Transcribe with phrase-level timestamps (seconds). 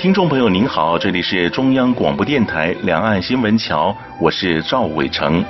[0.00, 5.44] 听众朋友，您好，这里是中央广播电台两岸新闻桥，我是赵伟成。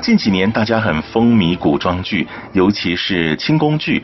[0.00, 4.00] 近几年大家很风靡古装剧，尤其是清宫剧。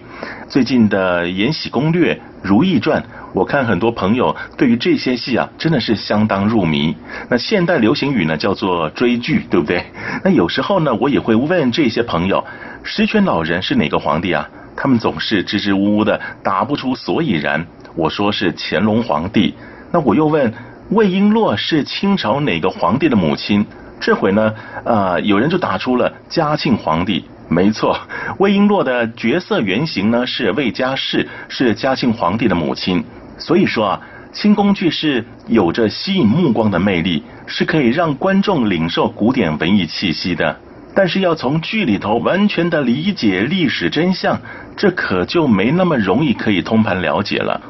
[0.48, 2.12] 最近的《延禧攻略》
[2.42, 3.00] 《如懿传》，
[3.32, 6.92] 我看很多朋友对于这些戏啊，真的是相当入迷。
[7.28, 9.80] 那现代流行语呢，叫做追剧，对不对？
[10.24, 12.44] 那有时候呢，我也会问这些朋友，
[12.82, 14.50] 十全老人是哪个皇帝啊？
[14.74, 17.64] 他们总是支支吾吾的，答不出所以然。
[17.94, 19.54] 我说是乾隆皇帝，
[19.94, 20.52] 那我又问
[20.90, 23.64] 魏璎珞是清朝哪个皇帝的母亲？
[24.00, 24.52] 这回呢，
[24.84, 27.24] 呃，有人就打出了嘉庆皇帝。
[27.48, 27.96] 没错，
[28.38, 33.04] 魏璎珞的角色原型呢是魏佳氏，是嘉庆皇帝的母亲。
[33.38, 34.00] 所以说啊，
[34.32, 40.56] 清宫剧是有着吸引目光的魅力，是可以让观众领受古典文艺气息的。
[40.92, 44.36] 但是要从剧里头完全的理解历史真相，
[44.76, 47.60] 这可就没那么容易可以通盘了解了。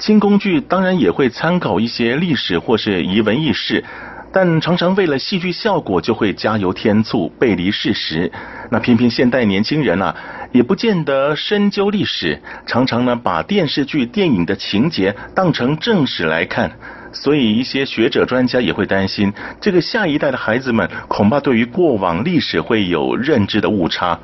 [0.00, 3.84] 清宫剧当然也会参考一些历史或是遗闻轶事，
[4.32, 8.32] 但常常为了戏剧效果就会加油添醋，背离事实。
[8.70, 10.16] 那偏偏现代年轻人啊，
[10.52, 16.72] 也不见得深究历史，常常呢把电视剧、电影的情节当成正史来看。
[17.12, 24.18] 所以一些学者专家也会担心，这个下一代的孩子们恐怕对于过往历史会有认知的误差。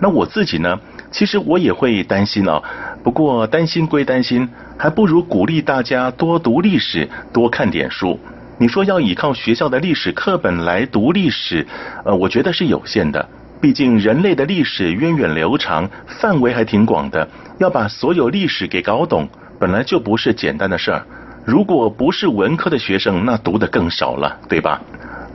[0.00, 0.80] 那我自己呢，
[1.12, 2.60] 其实我也会担心啊。
[3.02, 8.18] 不过担心归担心，还不如鼓励大家多读历史，多看点书。
[8.58, 11.66] 你说要依靠学校的历史课本来读历史，
[12.04, 13.26] 呃，我觉得是有限的。
[13.58, 17.26] 毕竟人类的历史源远流长，范围还挺广的，
[17.58, 21.02] 要把所有历史给搞懂，本来就不是简单的事儿。
[21.44, 24.80] 如果不是文科的学生，那读的更少了，对吧？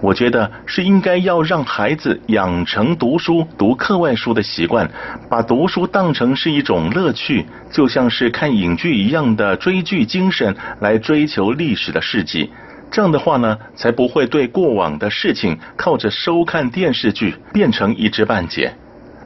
[0.02, 4.88] 我觉得是应该要让孩子养成读书、读课外书的习惯，
[5.30, 12.52] 把读书当成是一种乐趣，就像是看影剧一样的追剧精神来追求历史的事迹。
[12.92, 18.74] 这样的话呢，才不会对过往的事情靠着收看电视剧变成一知半解。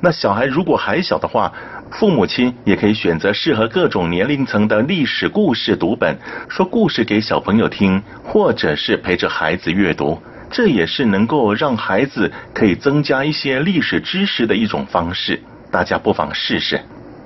[0.01, 1.51] 那小孩如果还小的话，
[1.91, 10.17] 父母亲也可以选择适合各种年龄层的历史故事读本，说故事给小朋友听，或者是陪着孩子阅读。
[10.51, 15.39] 这也是能够让孩子可以增加一些历史知识的一种方式，
[15.71, 16.79] 大家不妨试试。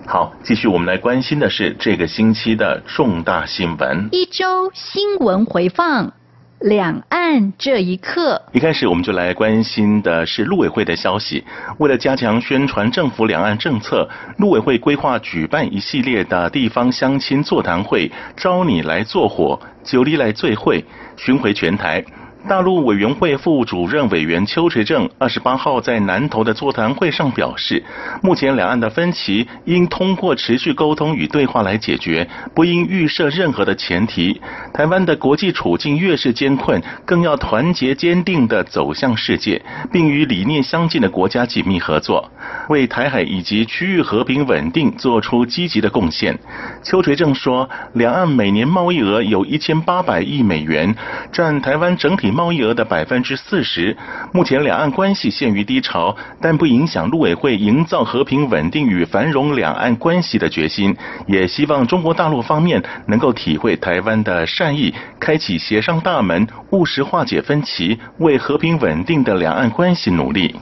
[0.06, 4.10] 好，继续我们来关心的是这个星期的重大新闻。
[4.12, 6.12] 一周新闻回放，
[6.60, 8.42] 两岸这一刻。
[8.52, 11.42] 一开始我们就来关心的是陆委会的消息。
[11.78, 20.76] 为了加强宣传政府两岸政策，陆委会规划举办一系列的地方乡亲座谈会，招你来做伙，揪你来做伙，
[21.16, 22.04] 巡回全台。
[22.48, 27.82] 大陆委员会副主任委员邱垂正二十八号在南投的座谈会上表示，
[28.22, 34.42] 目前两岸的分歧应通过持续沟通与对话来解决，不应预设任何的前提。
[34.74, 42.30] 台湾的国际处境越是艰困，更要团结坚定地走向世界，并与理念相近的国家紧密合作，
[42.68, 46.38] 为台海以及区域和平稳定做出积极的贡献。
[46.84, 50.94] 邱垂正说，两岸每年贸易额有一千八百亿美元，
[51.32, 53.96] 占台湾整体贸易额的百分之四十，
[54.34, 60.96] 目前两岸关系陷于低潮，但不影响陆委会营造和平稳定与繁荣两岸关系的决心。
[61.28, 70.56] 也希望中国大陆方面能够体会台湾的善意，开启协商大门，务实化解分歧，为和平稳定的两岸关系努力。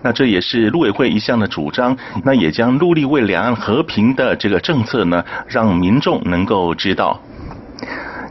[0.00, 7.20] 那这也是陆委会一向的主张，那也将努力为两岸和平的这个政策呢，让民众能够知道。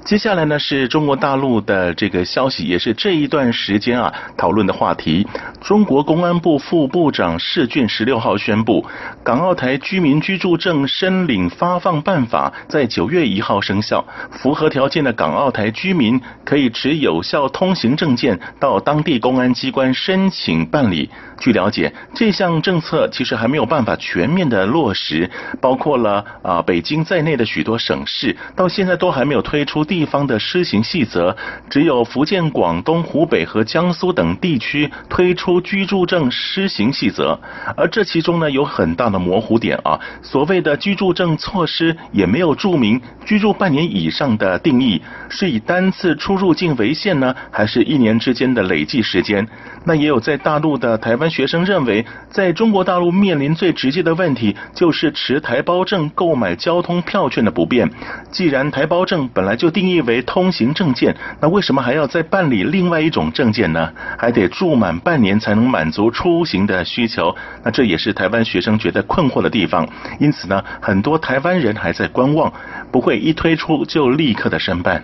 [0.08, 5.28] 接下来呢，是中国大陆的这个消息，也是这一段时间啊讨论的话题。
[5.60, 8.82] 中国公安部副部长释俊十六号宣布，
[9.22, 14.02] 《港澳台居民居住证申领发放办法》在九月一号生效，
[14.32, 21.10] 符合条件的港澳台居民可以持有效通行证件到当地公安机关申请办理。
[21.38, 31.36] 据了解，这项政策其实还没有办法全面的落实，包括了啊北京在内的许多省市，到现在都还没有推出地地方的施行细则，
[31.72, 37.40] 只有福建、广东、湖北和江苏等地区推出居住证施行细则，
[37.76, 40.00] 而这其中呢有很大的模糊点啊。
[40.22, 49.48] 所谓的居住证措施也没有注明居住半年以上的定义，是以单次出入境为限呢，还是一年之间的累计时间？
[49.88, 57.90] 那也有在大陆的台湾学生认为，在中国大陆面临最直接的问题就是持台胞证购买交通票券的不便。
[58.30, 63.90] 既然台胞证本来就定义为通行证件，那为什么还要再办理另外一种证件呢？
[64.18, 67.34] 还得住满半年才能满足出行的需求。
[67.64, 69.88] 那这也是台湾学生觉得困惑的地方。
[70.20, 72.52] 因此呢，很多台湾人还在观望，
[72.92, 75.02] 不会一推出就立刻的申办。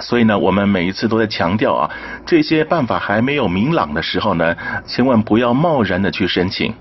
[0.00, 1.90] 所以呢，我们每一次都在强调啊，
[2.26, 4.56] 这些办法还没有明朗的时候呢，
[4.86, 6.74] 千万不要贸然的去申请。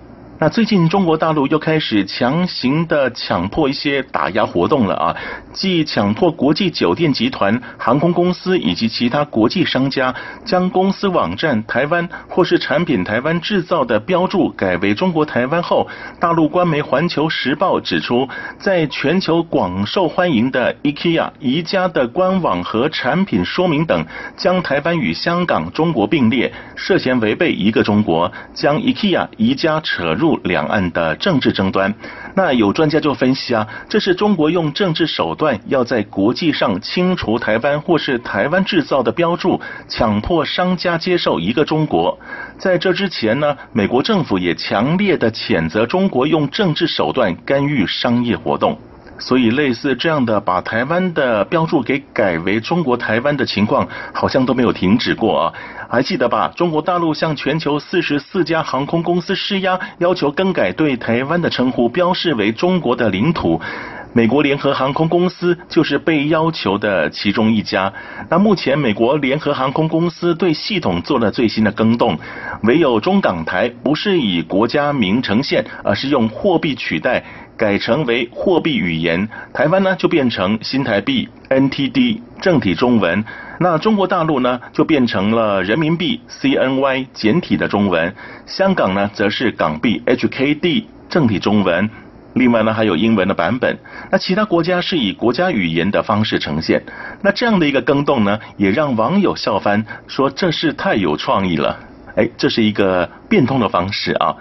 [0.44, 5.16] 那最近中国大陆又开始强行的强迫一些打压活动了啊，
[5.54, 10.14] 即强迫国际酒店集团、航空公司以及其他国际商家
[10.44, 15.88] 将公司网站“台湾”或是产品“台湾制造”的标注改为“中国台湾”后，
[16.20, 18.28] 大陆官媒《环球时报》指出，
[18.60, 24.06] 在全球广受欢迎的 IKEA 宜家的官网和产品说明等，
[24.36, 30.33] 将台湾与香港、中国并列，涉嫌违背一个中国，将 IKEA 宜家扯入。
[30.44, 31.94] 两岸的政治争端，
[32.36, 42.18] 那有专家就分析啊，这是中国用政治手段要在国际上清除台湾或是台湾制造的标注，强迫商家接受一个中国。
[42.58, 48.78] 在这之前呢，美国政府也强烈的谴责中国用政治手段干预商业活动。
[49.20, 55.54] 所以，类似这样的把台湾的标注给改为中国台湾的情况，好像都没有停止过啊！
[55.94, 56.52] 还记得吧？
[56.56, 63.62] 中国大陆向全球四十四家航空公司施压，要求更改对台湾的称呼，标示为中国的领土。
[64.12, 67.94] 美国联合航空公司就是被要求的其中一家。
[68.28, 72.18] 那目前，美国联合航空公司对系统做了最新的更动，
[72.64, 77.24] 唯有中港台不是以国家名呈现，而是用货币取代。
[77.56, 83.24] 改成为货币语言，台湾呢就变成新台币 NTD 正体中文，
[83.64, 88.14] 那中国大陆呢就变成了人民币 CNY 简体的中文，
[88.46, 91.90] 香港呢则是港币 HKD 正体中文，
[92.34, 93.78] 另外呢还有英文的版本，
[94.12, 96.84] 那其他国家是以国家语言的方式呈现，
[97.22, 101.80] 那这样的一个更动呢，也让网友笑翻，说这是太有创意了。
[102.18, 104.36] 哎，这是一个变通的方式啊。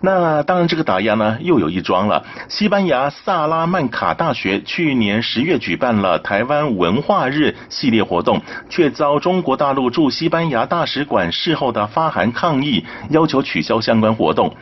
[0.00, 2.24] 那当然，这个打压呢又有一桩了。
[2.48, 14.54] 西班牙萨拉曼卡大学去年十月举办了台湾文化日系列活动，却遭中国大陆驻西班牙大使馆事后的发函抗议，要求取消相关活动，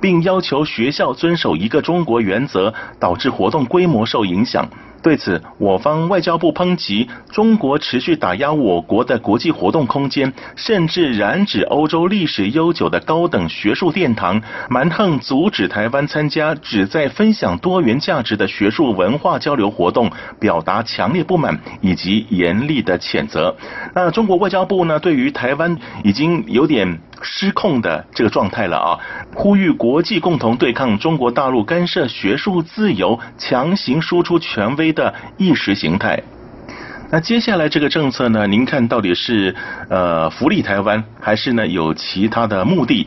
[0.00, 4.68] 并要求学校遵守一个中国原则，导致活动规模受影响。
[5.06, 20.10] 对此，我方外交部抨击中国持续打压我国的国际活动空间，甚至染指欧洲历史悠久的高等学术殿堂，蛮横阻止台湾参加旨在分享多元价值的学术文化交流活动，
[20.40, 23.54] 表达强烈不满以及严厉的谴责。
[23.94, 28.98] 那中国外交部呢，对于台湾已经有点失控的这个状态了啊，
[29.36, 36.20] 呼吁国际共同对抗中国大陆干涉学术自由、强行输出权威的意识形态。
[37.12, 39.54] 那接下来这个政策呢，您看到底是
[39.88, 43.06] 呃福利台湾，还是呢有其他的目的？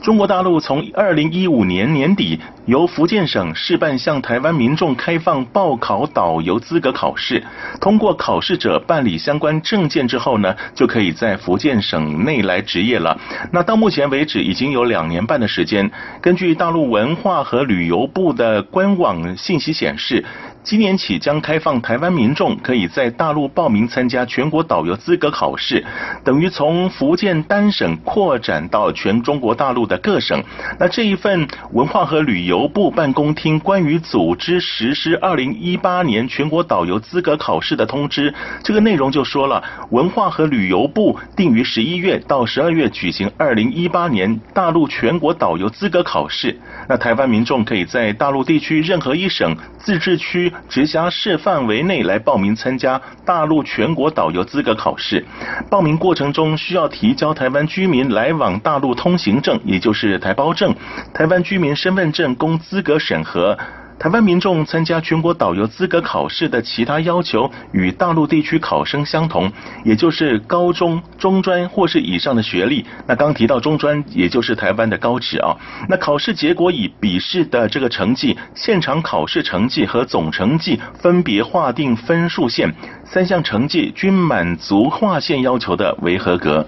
[0.00, 7.40] 中国大陆从二零一五年年底由福建省试办向台湾民众开放报考导游资格考试，
[7.80, 13.16] 通过考试者办理相关证件之后呢，就可以在福建省内来执业了。
[13.52, 15.88] 那到目前为止已经有两年半的时间。
[16.20, 20.24] 根据大陆文化和旅游部的官网信息显示，
[20.64, 25.84] 今年起将开放台湾民众可以在大陆报名参加全国导游资格考试，
[26.22, 30.40] 等于从福建单省扩展到全中国大陆的各省。
[30.78, 46.56] 那这一份文化和旅游部办公厅关于组织实施二零一八年全国导游资格考试的通知，这个内容就说了，文化和旅游部定于十一月到十二月举行二零一八年大陆全国导游资格考试。
[46.88, 50.51] 那台湾民众可以在大陆地区任何一省自治区。
[50.68, 55.24] 直辖市范围内来报名参加大陆全国导游资格考试，
[55.70, 60.74] 报名过程中需要提交台湾居民来往大陆通行证，也就是台胞证、
[61.12, 63.58] 台湾居民身份证供资格审核。
[64.02, 69.48] 台湾民众参加全国导游资格考试的其他要求与大陆地区考生相同，
[69.84, 72.84] 也就是高中、中专或是以上的学历。
[73.06, 75.56] 那刚提到中专，也就是台湾的高职啊。
[75.88, 86.66] 那考试结果以笔试的这个成绩、现场考试成绩和总成绩分别划定分数线，三项成绩均满足划线要求的为合格。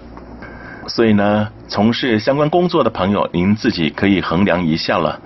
[0.87, 5.19] 所以呢，从事相关工作的朋友，您自己可以衡量一下了。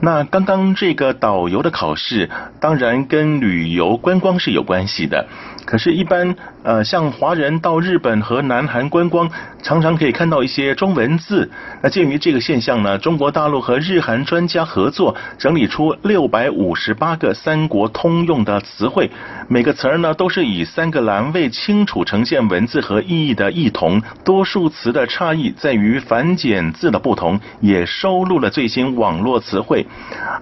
[0.00, 5.26] 那刚刚这个导游的考试，当然跟旅游观光是有关系的。
[5.66, 9.28] 可是，一般呃，像华人到日本和南韩观光，
[9.62, 11.50] 常常可以看到一些中文字。
[11.82, 19.10] 那鉴于这个现象呢，中国大陆和日韩专家合作，整理出六百五十八个三国通用的词汇，
[19.48, 29.86] 每个词儿呢都是以三个栏位清楚呈现文字和意义的异同，多数词的差异在于繁简字的不同，也收录了最新网络词汇。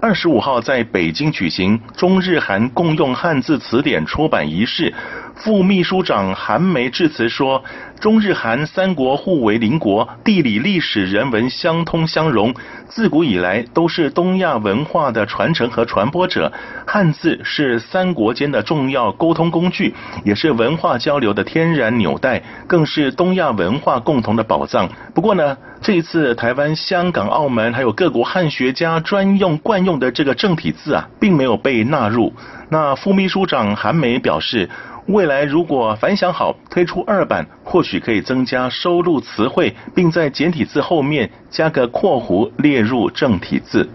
[0.01, 4.93] 二十五号在北京举行中日韩共用汉字词典出版仪式。
[5.39, 7.63] 副秘书长韩梅致辞说
[7.97, 12.53] ：“中日韩三国互为邻国，地理、历史、人文相通相融，
[12.89, 16.51] 自古以来都是东亚文化的传承和传播者。
[16.85, 19.93] 汉字是三国间的重要沟通工具，
[20.25, 24.89] 也是文化交流的天然纽带，更是东亚文化共同的宝藏。
[25.13, 32.33] 不过呢，这一次台湾、香港、澳门还有各国汉学家专用惯用的这个正体字啊，并没有被纳入。
[32.71, 34.69] 那副秘书长韩梅表示。”
[35.09, 43.89] 未来如果反响好，推出二版，或许可以增加收录词汇，并在简体字后面加个括弧列入正体字。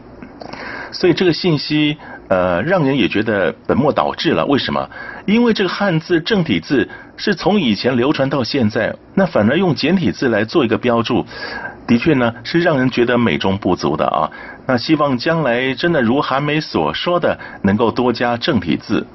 [0.90, 1.96] 所以这个信息，
[2.28, 4.44] 呃，让人也觉得本末倒置了。
[4.46, 4.90] 为什么？
[5.24, 11.24] 因为这个汉字正体字是从以前流传到现在，那反而用简体字来做一个标注，
[11.86, 14.28] 的确呢是让人觉得美中不足的啊。
[14.66, 19.06] 那希望将来真的如韩梅所说的，能够多加正体字。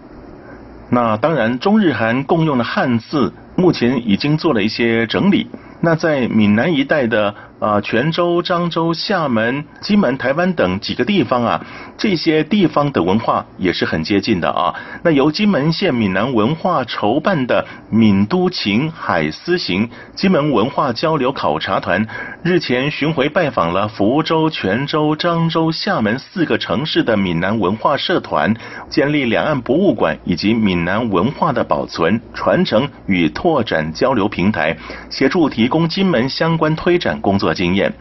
[0.90, 5.48] 那当然，中日韩共用的汉字目前已经做了一些整理。
[5.82, 7.36] 那在闽南一带的。
[7.60, 11.66] 啊，泉州、漳州、厦门、金门、台湾等几个地方啊，
[11.98, 14.74] 这些地方的文化也是很接近的啊。
[15.04, 22.08] 那由金门县闽南文化筹办的“闽都情海丝行”金门文化交流考察团，
[22.44, 28.54] 日前巡回拜访了福州、泉州、漳州、厦门四个城市的闽南文化社团，
[28.90, 34.78] 建立两岸博物馆以及闽南文化的保存、传承与拓展交流平台，
[35.10, 37.94] 协助提供金门相关推展工作经验。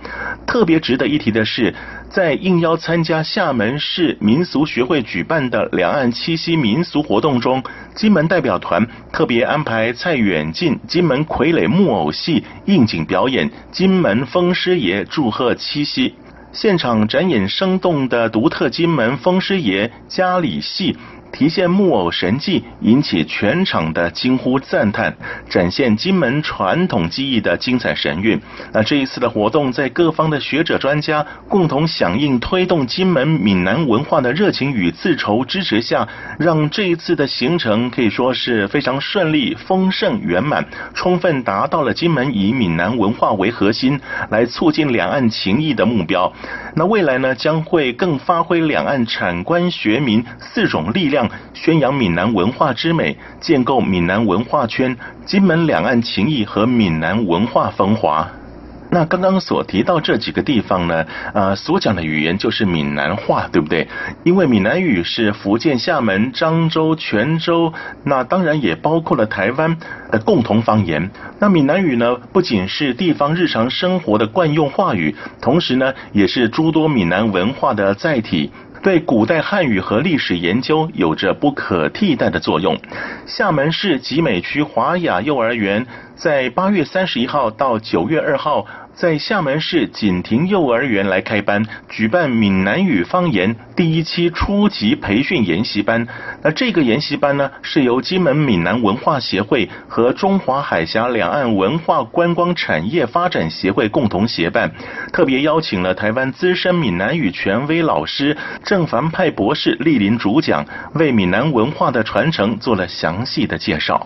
[0.46, 1.74] 特别值得一提的是，
[2.08, 7.62] 在应邀参加厦门市民俗学会举办的两岸七夕民俗活动中，
[7.94, 16.08] 金门代表团特别安排蔡远进金门傀儡木偶戏应景表演《金门风师爷祝贺七夕》，
[16.52, 20.96] 现场展演生动的独特金门风师爷家里戏。
[21.38, 25.16] 提现木偶神技，引起全场的惊呼赞叹，
[25.48, 28.40] 展现金门传统技艺的精彩神韵。
[28.72, 36.08] 那这一次的活动，在各方的学者专家共同响应推动金门闽南文化的热情与自筹支持下，
[36.40, 46.32] 让这一次的行程可以说是非常顺利、丰盛圆满，充分达到了金门以闽南文化为核心，来促进两岸情谊的目标。
[46.74, 51.27] 那未来呢，将会更发挥两岸产官学民四种力量。
[51.54, 58.28] 宣扬闽南文化之美，建构闽南文化圈，金门两岸情谊和闽南文化风华。
[58.90, 61.04] 那刚刚所提到这几个地方呢，
[61.34, 63.86] 呃，所讲的语言就是闽南话，对不对？
[64.24, 67.70] 因为闽南语是福建厦门、漳州、泉州，
[68.04, 69.76] 那当然也包括了台湾
[70.10, 71.10] 的共同方言。
[71.38, 78.50] 那闽南语呢，不仅是地方日常生活的惯用话语，同时呢，也是诸多闽南文化的载体。
[78.82, 82.76] 对古代汉语和历史研究有着不可替代的作用。
[83.26, 88.64] 厦门市集美区华雅幼儿园在八月三十一号到九月二号，
[88.98, 96.04] 在厦门市锦亭幼儿园来开班，举办闽南语方言第一期初级培训研习班。
[96.42, 104.68] 那这个研习班呢，是由金门闽南文化协会和中华海峡两岸文化观光产业发展协会共同协办，
[105.12, 114.04] 特别邀请了台湾资深闽南语权威老师郑凡派博士莅临主讲，为闽南文化的传承做了详细的介绍。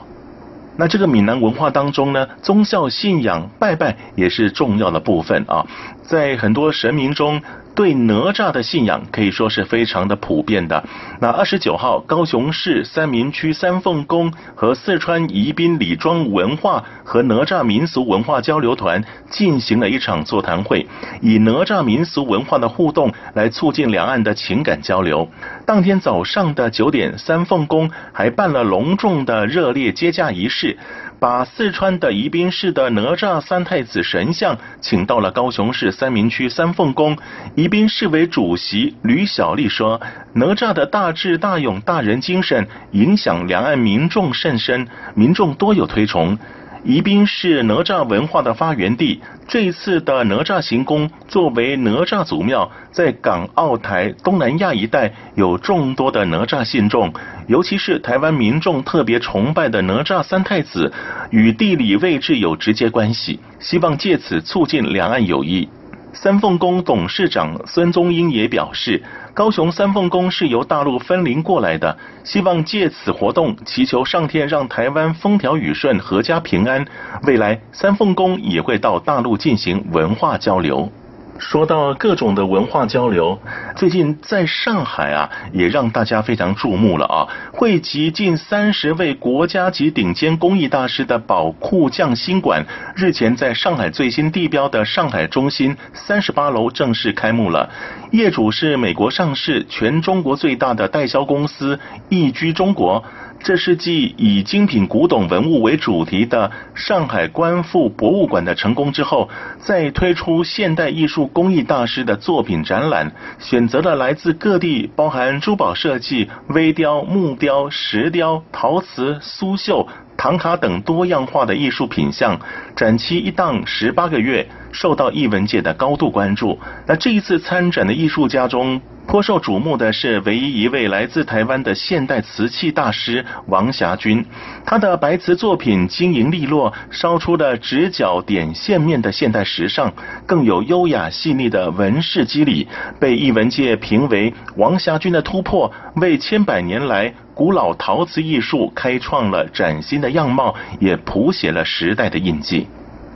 [0.76, 5.66] 那这个闽南文化当中呢，宗教信仰拜拜也是重要的部分啊。
[6.02, 7.40] 在很多神明中，
[7.74, 10.84] 对哪吒的信仰可以说是非常的普遍的。
[11.20, 20.86] 那二十九号，高雄市三民区三凤宫和四川宜宾李庄文化和哪吒民俗文化交流团进行了一场座谈会，
[21.20, 25.28] 以哪吒民俗文化的互动来促进两岸的情感交流。
[25.64, 30.76] 当天早上的九点，三凤宫还办了隆重的热烈接驾仪式。
[31.22, 37.16] 把四川的宜宾市的哪吒三太子神像请到了高雄市三明区三凤宫。
[37.54, 40.00] 宜宾市委主席吕小丽说
[40.34, 46.36] ：“哪吒的大智大勇大仁精神影响两岸民众甚深，民众多有推崇。”
[46.84, 49.20] 宜宾是哪吒文化的发源地。
[49.46, 57.12] 这一次的哪吒行宫作为哪吒祖庙，在港澳台东南亚一带有众多的哪吒信众，
[57.46, 60.92] 尤其是台湾民众特别崇拜的哪吒三太子，
[61.30, 63.38] 与地理位置有直接关系。
[63.60, 65.68] 希望借此促进两岸友谊。
[66.14, 69.02] 三凤宫董事长孙宗英也表示，
[69.32, 76.84] 高雄三凤宫是由大陆分灵过来的，希望借此活动祈求上天让台湾风调雨顺、阖家平安。
[77.24, 80.90] 未来三凤宫也会到大陆进行文化交流。
[81.38, 83.38] 说到各种的文化交流，
[83.74, 87.28] 最近在上海啊，也让大家非常注目了啊！
[87.52, 97.68] 汇集近三十位国家级顶尖工艺大师的宝库匠心馆，日前在上海最新地标的上海中心三十八楼正式开幕了。
[98.12, 103.02] 业主是美国上市、全中国最大的代销公司易居中国。
[103.42, 119.88] 这是继以精品古董文物为主题的上海观复博物馆的成功之后，再推出现代艺术工艺大师的作品展览，选择了来自各地，包含珠宝设计、微雕、木雕、石雕、陶瓷、苏绣、
[120.22, 122.38] 唐卡等多样化的艺术品项，
[122.76, 126.56] 展期一档十八个月，受到艺文界的高度关注。
[126.86, 134.24] 那这一次参展的艺术家中，颇受瞩目的是唯一一位来自台湾的现代瓷器大师王霞军，
[134.64, 139.92] 他的白瓷作品晶莹利落，烧出了直角点线面的现代时尚，
[140.24, 142.68] 更有优雅细腻的纹饰肌理，
[143.00, 152.68] 被艺文界评为王霞军的突破，为千百年来古老陶瓷艺术开创了崭新的样貌，也谱写了时代的印记。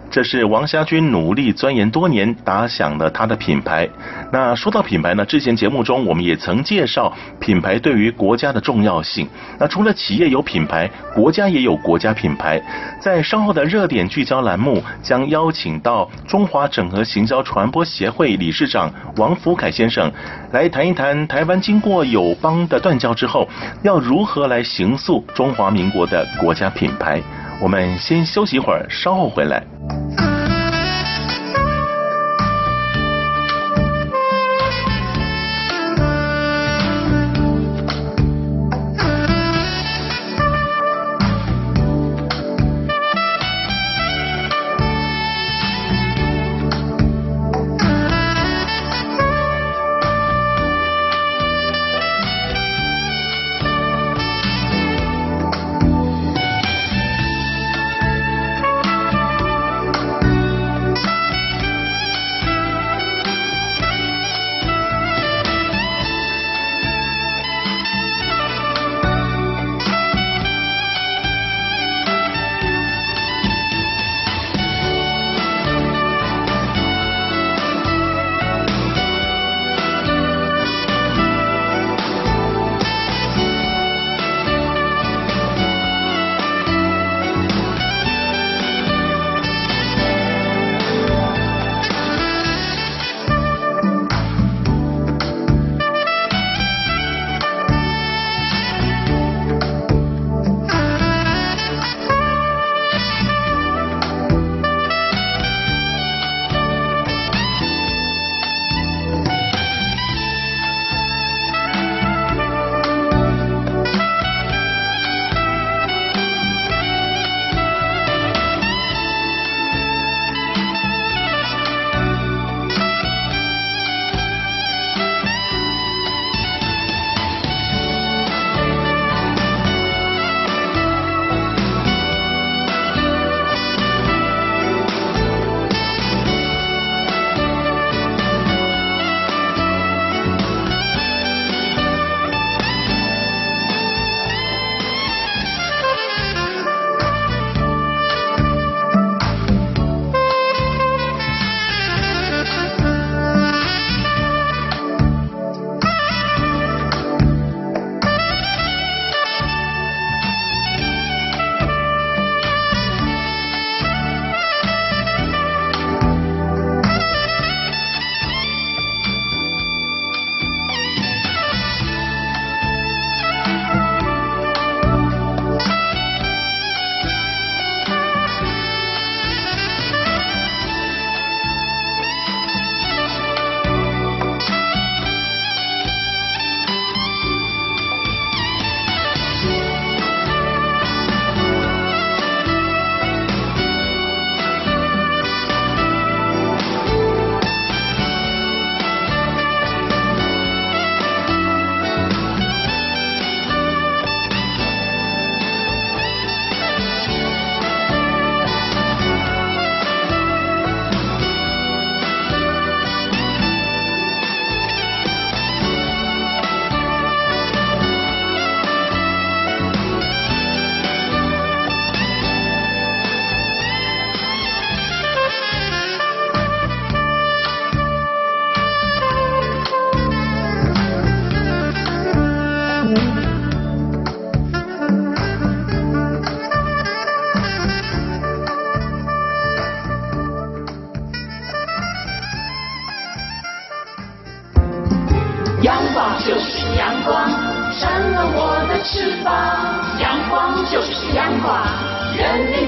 [0.08, 3.86] 这是王霞军努力钻研多年，打响了他的品牌。
[4.32, 9.28] 那说到品牌呢，之前节目中我们也曾介绍品牌对于国家的重要性。
[9.58, 12.62] 那除了企业有品牌，国家也有国家品牌。
[12.98, 20.10] 在稍后的热点聚焦栏目，将邀请到中华整合行销传播协会理事长王福凯先生，
[20.52, 23.46] 来谈一谈台湾经过友邦的断交之后，
[23.82, 27.20] 要如何来形塑中华民国的国家品牌。
[27.60, 29.62] 我们先休息一会儿，稍后回来。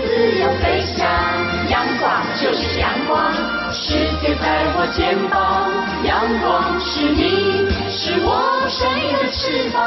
[0.07, 1.07] 自由飞翔。
[1.69, 3.33] 阳光就是阳光，
[3.73, 5.71] 世界在我肩膀。
[6.05, 9.79] 阳光是你，是我生命的翅膀。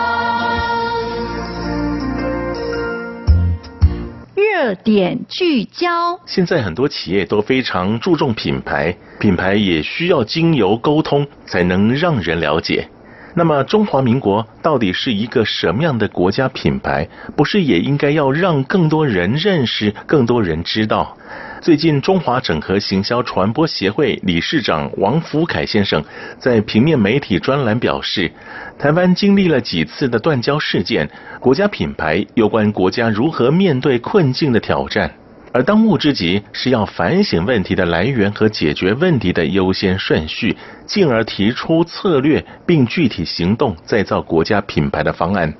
[4.35, 6.19] 热点聚焦。
[6.25, 12.87] 现在很多企业都非常注重品牌，品牌也需要经由沟通才能让人了解。
[13.33, 17.07] 那么中华民国到底是一个什么样的国家品牌？
[17.35, 21.15] 不是也应该要让更多人认识、更多人知道？
[21.61, 26.03] 最近，中华整合行销传播协会理事长王福凯先生
[26.39, 28.31] 在平面媒体专栏表示，
[28.77, 35.09] 台湾经历了几次的断交事件，国家品牌有关国家如何面对困境的挑战。
[35.53, 45.53] 而当务之急是要反省问题的来源和解决问题的优先顺序，进而提出策略并具体行动，再造国家品牌的方案。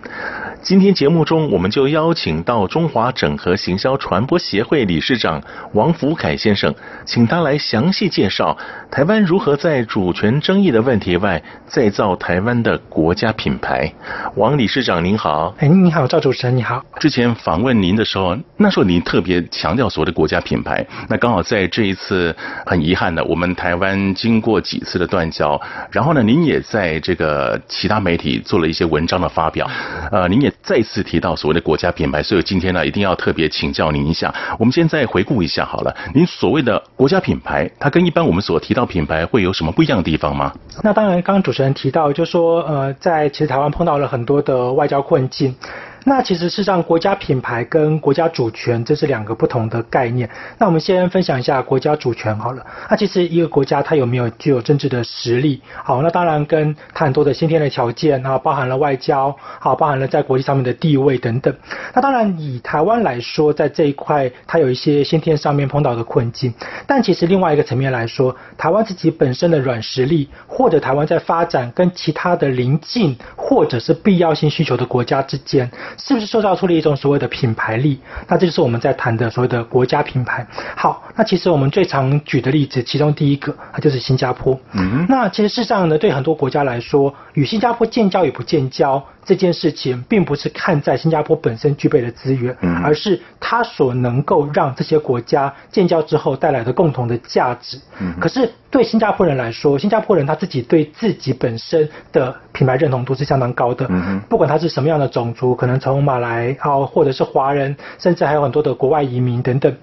[0.63, 5.41] 今天节目中，我们就邀请到中华整合行销传播协会理事长
[5.74, 6.71] 王福凯先生，
[7.04, 8.56] 请他来详细介绍
[8.91, 13.91] 台湾如何在主权争议的问题外，再造台湾的国家品牌。
[14.36, 16.86] 王理事长您好，哎，你好，赵主持人你好。
[17.00, 20.86] 之前访问您的时候，那时候您特别强调所谓的国家品牌。
[21.10, 22.36] 那刚好在这一次，
[22.67, 29.67] 很遗憾的，我们台湾经过几次的断交，然后呢，您也在这个其他媒体做了一些文章的发表，
[30.12, 30.50] 呃，您也。
[30.61, 34.33] 再次提到所谓的国家品牌，所以今天呢，一定要特别请教您一下。
[34.59, 40.53] 我们现在回顾一下好了，您所谓的国家品牌，它跟一般我们所提到品牌会有什么不一样的地方吗？
[40.83, 45.55] 那当然，刚刚主持人提到，就说呃，在其实台湾碰到了很多的外交困境。
[46.03, 50.27] 那其实事实上，国家品牌跟国家主权这是两个不同的概念。
[50.57, 52.65] 那我们先分享一下国家主权好了。
[52.89, 55.61] 那其实一个国家它有没有具有政治的实力？
[55.83, 61.55] 好，那当然跟它很多的先天的条件啊，包含了外交，好，包含了在国际上面的地位等等。
[61.93, 66.51] 那当然以台湾来说，在这一块它有一些先天上面碰到的困境。
[66.87, 75.69] 但其实另外一个层面来说，台湾自己本身的软实力，或者台湾在发展跟其他的邻近或者是必要性需求的国家之间。
[75.97, 77.99] 是不是塑造出了一种所谓的品牌力？
[78.27, 80.45] 那这就是我们在谈的所谓的国家品牌。
[80.75, 84.60] 好，那其实我们最常举的例子，其中第一个，它就是新加坡。
[84.73, 89.04] 嗯，那其实事实上呢，对很多国家来说，与新加坡建交与不建交。
[89.23, 97.80] 这件事情并不是看在新加坡本身具备的资源，嗯而是它所能够让这些国家建交之后带来的共同的价值。
[97.99, 103.86] 嗯可是对新加坡人来说，新加坡人他自己对自己本身的品牌认同度是相当高的。
[103.89, 109.75] 嗯不管他是什么样的种族，可能从马来啊，或者是华人，甚至还有很多的国外移民等等。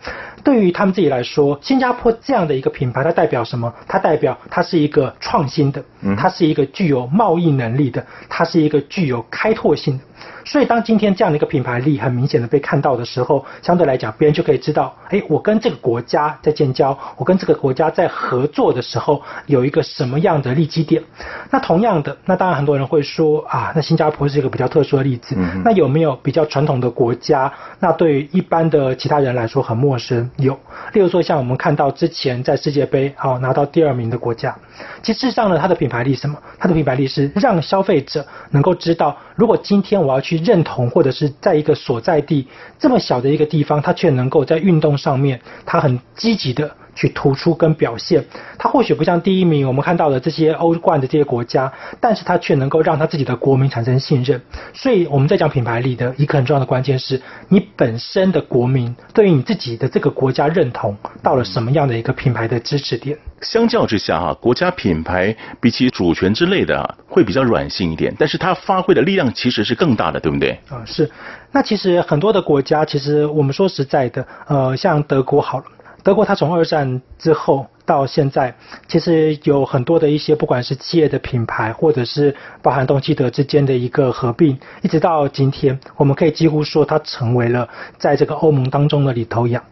[0.43, 3.73] 对于他们自己来说，新加坡这样的一个品牌，它代表什么？
[3.87, 5.85] 它代表它是一个创新的，
[6.17, 10.05] 它是一个具有贸易能力的，它是一个具有开拓性的。
[10.49, 21.03] 所以，当今天这样的一个品牌力很明显的被看到的时候，相对来讲，别人就可以知道，哎，我跟这个国家在建交，我跟这个国家在合作的时候，有一个什么样的利基点。
[21.51, 25.37] 那同样的，那当然很多人会说啊，那新加坡是一个比较特殊的例子。
[25.63, 27.53] 那有没有比较传统的国家？
[27.79, 30.31] 那对于一般的其他人来说很陌生？
[30.37, 30.59] 有，
[30.95, 34.57] 例如说像我们看到之前在世界杯啊拿到第二名的国家，
[35.03, 36.39] 其实事实上呢，它的品牌力是什么？
[36.59, 40.38] 它的品牌力是让消费者能够知道，如果今天我要去。
[40.43, 42.47] 认同，或者是在一个所在地
[42.79, 48.25] 这么小的一个地方，他却能够在运动上面，他很积极的去突出跟表现。
[48.59, 54.43] 他或许不像第一名，我们看到的这些欧冠的这些国家，但是他却能够让他自己的国民产生信任。
[54.75, 63.17] 所以我们在讲品牌力的一个很重要的关键是你本身的国民对于你自己的这个国家认同到了什么样的一个品牌的支持点。
[63.41, 70.59] 相较之下，哈，国家品牌比起主权之类的啊，会比较软性一点，但是它发挥的力量其实是更大的，对不对？
[70.69, 71.09] 啊，是。
[71.53, 75.65] 那其实很多的国家，其实我们说实在的，呃，像德国好了，
[76.09, 78.55] 德国它从二战之后到现在，
[78.87, 87.69] 其实有很多的一些，不管是企业的品牌，或者是包含东西德之间的一个合并，一直到今天，我们可以几乎说它成为了
[87.99, 89.63] 在这个欧盟当中的领头羊。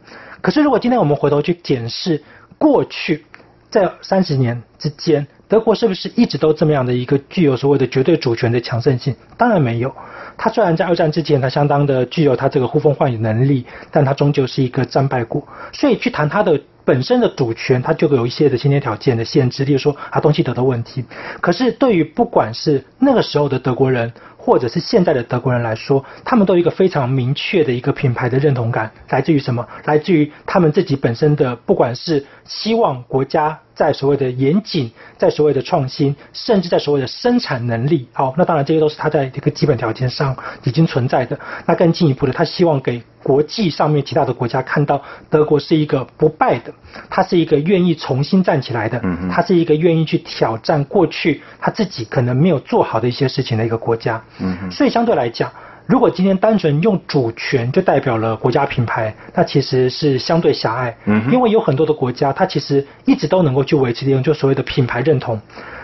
[0.42, 2.22] 可是如果今天我们回头去检视
[2.58, 3.24] 过去，
[3.70, 9.14] 在三十年之间，德国是不是一直都这么样的一个具有所谓的绝对主权的强盛性？
[9.36, 9.94] 当然没有。
[10.36, 15.46] 它虽然在二战之前，它相当的具有它这个呼风唤雨能力，但它终究是一个战败国。
[15.72, 21.04] 所以去谈它的本身的主权，它就有一些的先天条件的限制，例如说啊东西德的问题。
[21.40, 24.12] 可是对于不管是那个时候的德国人，
[24.46, 29.66] 或者是现在的德国人来说，他们都有一个非常明确的一个品牌的认同感，来自于什么？
[29.86, 38.08] 来自于他们自己本身的，不管是希望国家在所谓的严谨，在所谓的创新，甚至在所谓的生产能力。
[38.12, 41.36] 好，那当然这些都是他在这个基本条件上已经存在的。
[41.66, 46.72] 那更进一步的，他希望给国际上面其他的国家看到德国是一个不败的，
[47.10, 54.22] 他是一个愿意重新站起来的，他是一个愿意去挑战过去他自己可能没有做好的一些事情的一个国家。
[54.38, 55.50] 嗯所以相对来讲，
[55.86, 60.96] 如果今天单纯用主权就代表了国家品牌，那其实是相对狭隘。
[61.06, 65.40] 嗯因为有很多的国家，它其实一直都能够去维持利用就所谓的品牌认同。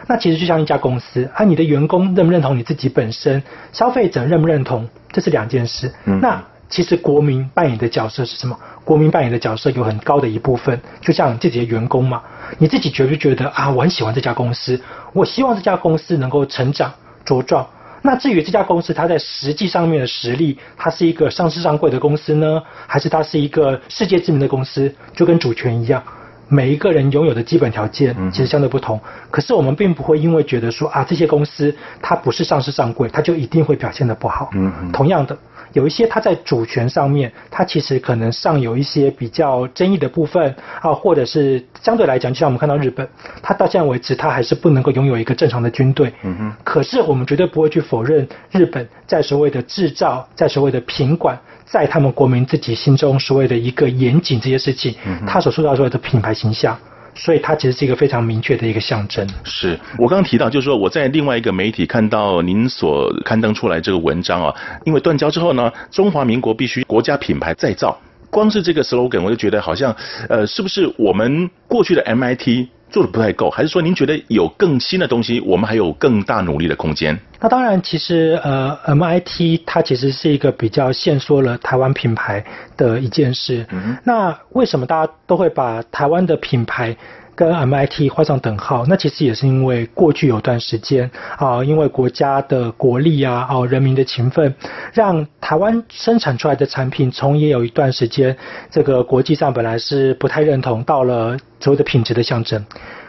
[0.06, 5.92] 那其实就像一家公司，啊，你的员工认不认同你自己本身，消费者认不认同，这是两件事。
[6.04, 6.40] 那
[6.72, 8.58] 其实国民扮演的角色是什么？
[8.82, 12.22] 国民扮演的角色有很高的一部分，就像你自己的员工嘛，
[12.58, 13.68] 你自己觉不觉得啊？
[13.68, 14.80] 我很喜欢这家公司，
[15.12, 16.90] 我希望这家公司能够成长
[17.26, 17.66] 茁壮。
[18.00, 24.90] 那至于这家公司它在实际上面的实力，它是一个上市上柜的公司呢，还是它是一个世界知名的公司？
[25.14, 26.02] 就跟主权一样，
[26.48, 28.98] 每一个人拥有的基本条件其实相对不同。
[29.30, 34.48] 可是我们并不会因为觉得说啊，这些公司它不是上市上柜，它就一定会表现得不好。
[34.54, 35.36] 嗯同样的。
[35.72, 43.08] 有一些它在主权上面，它其实可能尚有一些比较争议的部分啊，或者是相对来讲，就像我们看到日本，
[43.42, 46.12] 它到现在为止，它还是不能够拥有一个正常的军队。
[46.22, 46.52] 嗯哼。
[46.64, 54.94] 可是我们绝对不会去否认日本在所谓的制造，在所谓的品管，在他们国民自己心中所谓的一个严谨这些事情，
[55.26, 56.78] 它所塑造出来的品牌形象。
[57.14, 59.26] 所以它其实是一个非常明确的一个象征。
[59.44, 67.98] 是我刚刚提到，就是说我在另外一个媒体看到您所刊登出来这个文章啊，因为断交之后呢，中华民国必须国家品牌再造。
[68.30, 69.94] 光是这个 slogan，我就觉得好像，
[70.28, 72.68] 呃，是不是我们过去的 MIT？
[72.92, 77.18] 做的不太够，还是说您觉得有更新的东西，我们还有更大努力的空间？
[77.40, 82.44] 那当然，其实呃，MIT 它其实是一个比较限缩了台湾品牌
[82.76, 83.66] 的一件事。
[83.72, 83.96] 嗯。
[84.04, 86.96] 那为什么大家都会把台湾的品牌
[87.34, 88.84] 跟 MIT 画上等号？
[88.86, 94.54] 那其实也是因为过去有段时间啊，因为国家的国力啊，哦，人民的勤奋，
[94.92, 98.36] 让台湾生产出来的产品，从也有一段时间，
[98.70, 102.64] 这个国际上本来是不太认同，到了所谓的品质的象征，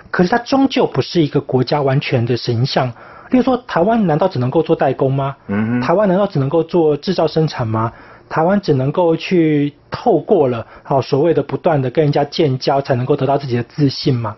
[0.09, 2.91] 可是它终究不是一个国家完全的形象。
[3.31, 5.35] 例如说，台湾难道只能够做代工吗？
[5.47, 7.91] 嗯，台湾难道只能够做制造生产吗？
[8.29, 14.35] 台湾只能够去透过了好所谓的不断的跟人家建交，才能够得到自己的自信嘛。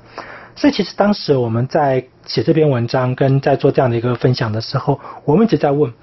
[0.55, 5.93] 所以其实当时我们在写这篇文章跟在做这样的一个分享的时候，我们一直在问：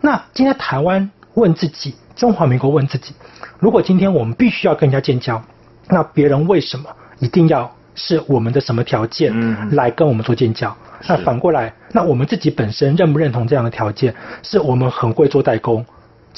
[0.00, 3.14] 那今天台湾问自己，中华民国问自己，
[3.58, 5.42] 如果今天我们必须要跟人家建交，
[5.88, 10.74] 那别人为什么一定要是我们的什么条件来跟我们做建交？
[11.06, 14.14] 那反过来，那我们自己本身认不认同这样的条件？
[14.42, 15.84] 是我们很会做代工？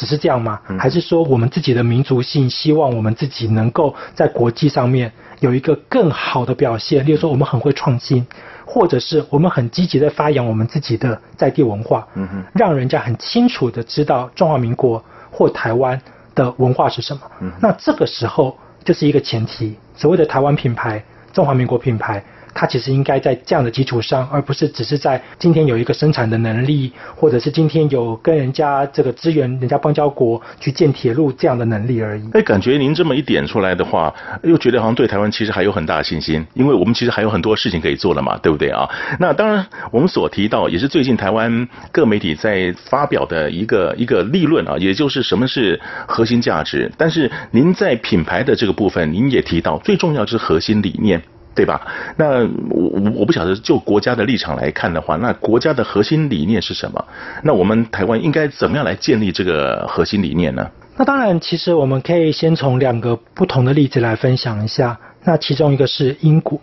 [0.00, 0.58] 只是这样吗？
[0.78, 7.04] 还是说我们自己的民族性，希望我们自己能够在国际上面有一个更好的表现？
[7.04, 8.26] 例如说，我们很会创新，
[8.64, 16.00] 或者是我们很积极的发扬我们自己的在地文化，嗯哼，让人家很清楚的知道中华民国或台湾
[16.34, 17.20] 的文化是什么。
[17.42, 22.24] 嗯，那这个时候就是一个前提，所谓的台湾品牌、中华民国品牌。
[22.54, 32.28] 它其实应该在这样的基础上，而不是只是在今天有一个生产的能力，或者是今天有跟人家这个支援人家邦交国去建铁路这样的能力而已。
[32.32, 38.88] 哎，感觉您这么一点出来的话，又觉得好像对台湾其实还有很大的信心，因为我们其实还有很多事情可以做了嘛，对不对啊？
[39.18, 46.90] 那当然，我们所提到也是最近台湾各媒体在发表的一个一个立论啊，也就是什么是核心价值。
[46.96, 51.22] 但是您在品牌的这个部分，您也提到最重要是核心理念。
[51.60, 51.78] 对吧？
[52.16, 57.04] 那我我不晓得，就国家的立场来看的话，那国家的核心理念是什么？
[57.42, 60.66] 那我们台湾应该怎么样来建立这个核心理念呢？
[60.96, 64.98] 那当然，其实我们可以先从两个不同的例子来分享一下。
[65.22, 66.58] 那其中一个是英国。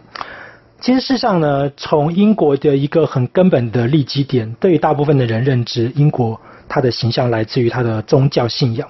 [0.81, 6.41] 其实事实上呢，从英国的一个很根本的立基点，对于大部分的人认知，英国。
[6.67, 8.87] 他的形象来自于他的宗教信仰，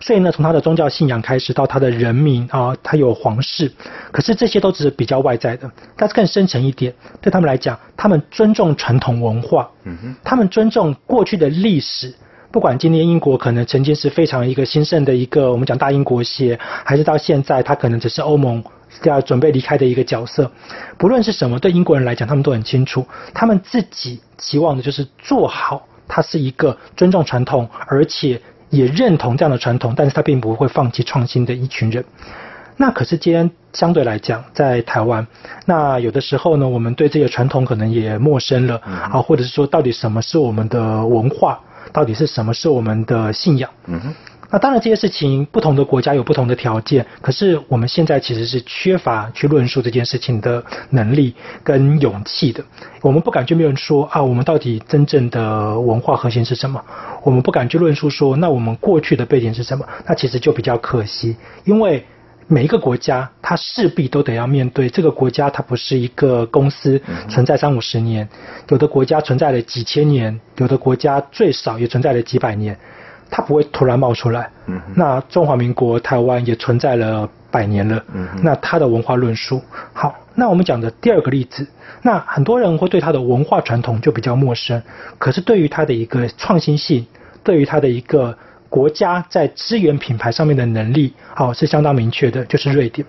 [0.00, 3.70] 所以呢，从他的宗教信仰开始到他的人民啊，他有皇室，
[4.12, 12.14] 可是这些都只是比较外在的，但是更深层一点，对他们来讲，他们尊重传统文化，嗯哼，他们尊重过去的历史，
[12.52, 18.62] 不管今天英国可能曾经是非常一个兴盛的一个我们讲大英国协，还是到现在他可能只是欧盟
[19.02, 20.50] 要准备离开的一个角色，
[20.96, 25.86] 不论是什么，对英国人来讲，他们都很清楚，他们自己期望的就是做好。
[26.08, 28.40] 他是一个尊重传统，而且
[28.70, 32.04] 也认同这样的传统，但是他并不会放弃创新的一群人。
[32.76, 35.26] 那可是今天相对来讲，在台湾，
[35.64, 41.58] 那有的时候呢，我们对这个传统可能也陌生了啊，或者是说，到底什么是我们的文化？
[41.92, 43.70] 到底是什么是我们的信仰？
[43.86, 44.14] 嗯哼。
[44.50, 52.64] 那当然，这些事情不同的国家有不同的条件，可是我们现在其实是缺乏去论述这件事情的能力跟勇气的。
[53.02, 56.80] 我们不敢去面说啊，我们到底真正的文化核心是什么？
[57.24, 59.84] 我们不敢去论述说，那我们过去的背景是什么？
[60.06, 62.04] 那其实就比较可惜，因为
[62.46, 68.28] 每一个国家它势必都得要面对这个国家，它不是一个公司存在三五十年，
[68.68, 72.78] 有的国家存在了几千年，有的国家最少也存在了几百年。
[73.30, 74.48] 它不会突然冒出来。
[74.66, 78.02] 嗯，那中华民国台湾也存在了百年了。
[78.12, 79.62] 嗯，那它的文化论述，
[79.92, 81.66] 好，那我们讲的第二个例子，
[82.02, 84.82] 那很多人会对它的文化传统就比较陌生，
[85.18, 87.06] 可是对于它的一个创新性，
[87.42, 88.36] 对于它的一个
[88.68, 93.06] 国家在资源品牌上面的能力，好，是相当明确的，就是瑞典。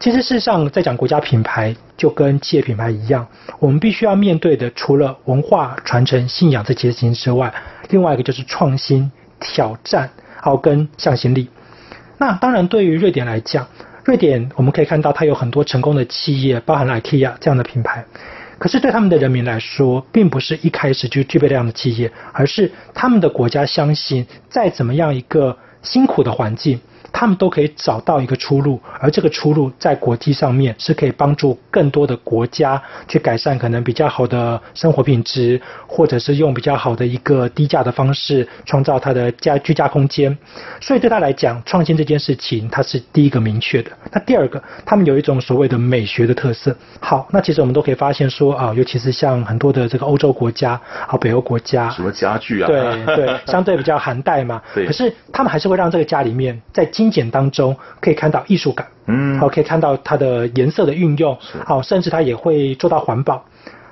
[0.00, 3.26] 其实事实上，在讲国家品牌，就跟企业品牌一样，
[3.58, 7.52] 我们必须要面对的，除了文化传承、信仰这些事情之外，
[7.90, 9.10] 另外一个就是创新。
[9.44, 11.48] 挑战，好，跟向心力。
[12.18, 13.68] 那当然，对于瑞典来讲，
[14.04, 18.04] 瑞典我们可以看到它有很多成功的企业，包含了 IKEA 这样的品牌。
[18.58, 26.80] 可是对他们的人民来说，并不是一开始就具备这样的企业，而是他们的国家相信，再怎么样一个辛苦的环境。
[27.14, 40.36] 他们都可以找到一个出路，而这个出路在国际上面是可以帮助更多的国家去改善可能比较好的生活品质，或者是用比较好的一个低价的方式创造它的家居家空间。
[40.80, 43.92] 所以对他来讲，创新这件事情，它是第一个明确的。
[44.10, 46.76] 那第二个，他们有一种所谓的美学的特色。
[46.98, 50.72] 好，那其实我们都可以发现说啊，尤其是像很多的这个欧洲国家
[51.06, 54.60] 啊，北欧国家，什么家具啊，对对，相对比较寒带嘛。
[54.74, 54.84] 对。
[54.84, 61.36] 可是他们还是会让这个家里面在精简当中可以看到艺术感，嗯，好，可以看到它的颜色的运用，
[61.66, 63.44] 好，甚至它也会做到环保。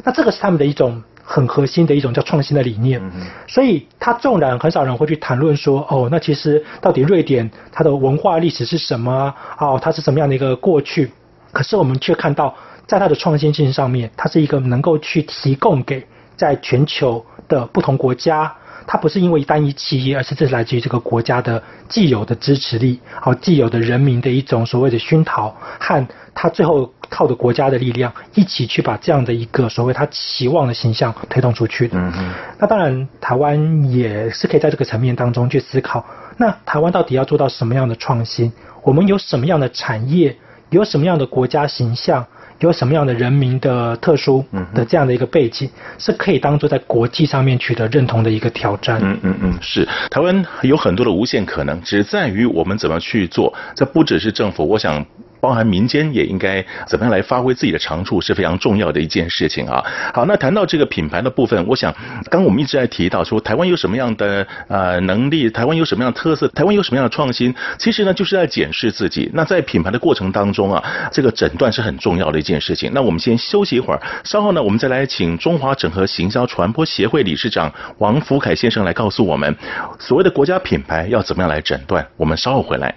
[0.02, 2.98] 那这个是他们的一种很核心的一种叫创新的理念。
[3.04, 9.34] 嗯，所以它纵然很少人会去谈论说，哦，那其实到底瑞典它的文化历史是什么啊？
[9.58, 11.10] 哦，它是什么样的一个过去？
[11.52, 12.54] 可是我们却看到，
[12.86, 18.50] 在它的创新性上面，它是一个能够去提供给在全球的不同国家。
[18.86, 31.98] 它不是因为单一企业，而是这是来自于这个国家的既有的支持力，好，既有的人民的一种所谓的熏陶，和他最后靠的国家的力量一起去把这样的一个所谓他期望的形象推动出去的。
[31.98, 32.34] 嗯嗯。
[32.58, 36.04] 那当然，台湾也是可以在这个层面当中去思考，
[36.36, 38.52] 那台湾到底要做到什么样的创新？
[38.82, 40.36] 我们有什么样的产业？
[40.70, 42.26] 有什么样的国家形象？
[42.62, 44.44] 有什么样的人民的特殊
[44.74, 49.00] 的这样的一个背景，是可以当做在国际上面取得认同的一个挑战。
[49.02, 53.52] 嗯嗯嗯，是台湾有很多的无限可能，只在于我们怎么去做。
[53.74, 55.04] 这不只是政府，我想。
[55.42, 59.84] 包含民间也应该怎么样来发挥自己的长处是非常重要的一件事情啊。
[60.14, 61.92] 好，那谈到这个品牌的部分，我想
[62.30, 69.28] 刚刚我们一直在提到说台湾有什么样的呃能力，台湾有什么样的特色，台湾有什么样的创新，其实呢就是在检视自己。
[69.34, 72.92] 那在品牌的过程当中啊，这个诊断是很重要的一件事情。
[72.94, 79.52] 那我们先休息一会儿，稍后呢我们再来请中华整合行销传播协会理事长王福凯先生来告诉我们，
[79.98, 82.06] 所谓的国家品牌要怎么样来诊断。
[82.16, 82.94] 我们稍后回来。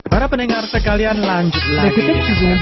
[2.37, 2.59] 我们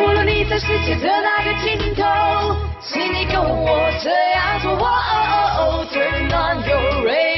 [0.00, 2.04] 无论你在世界的哪个尽头，
[2.80, 4.68] 请你跟我这样做。
[5.90, 7.37] Turn on your radio.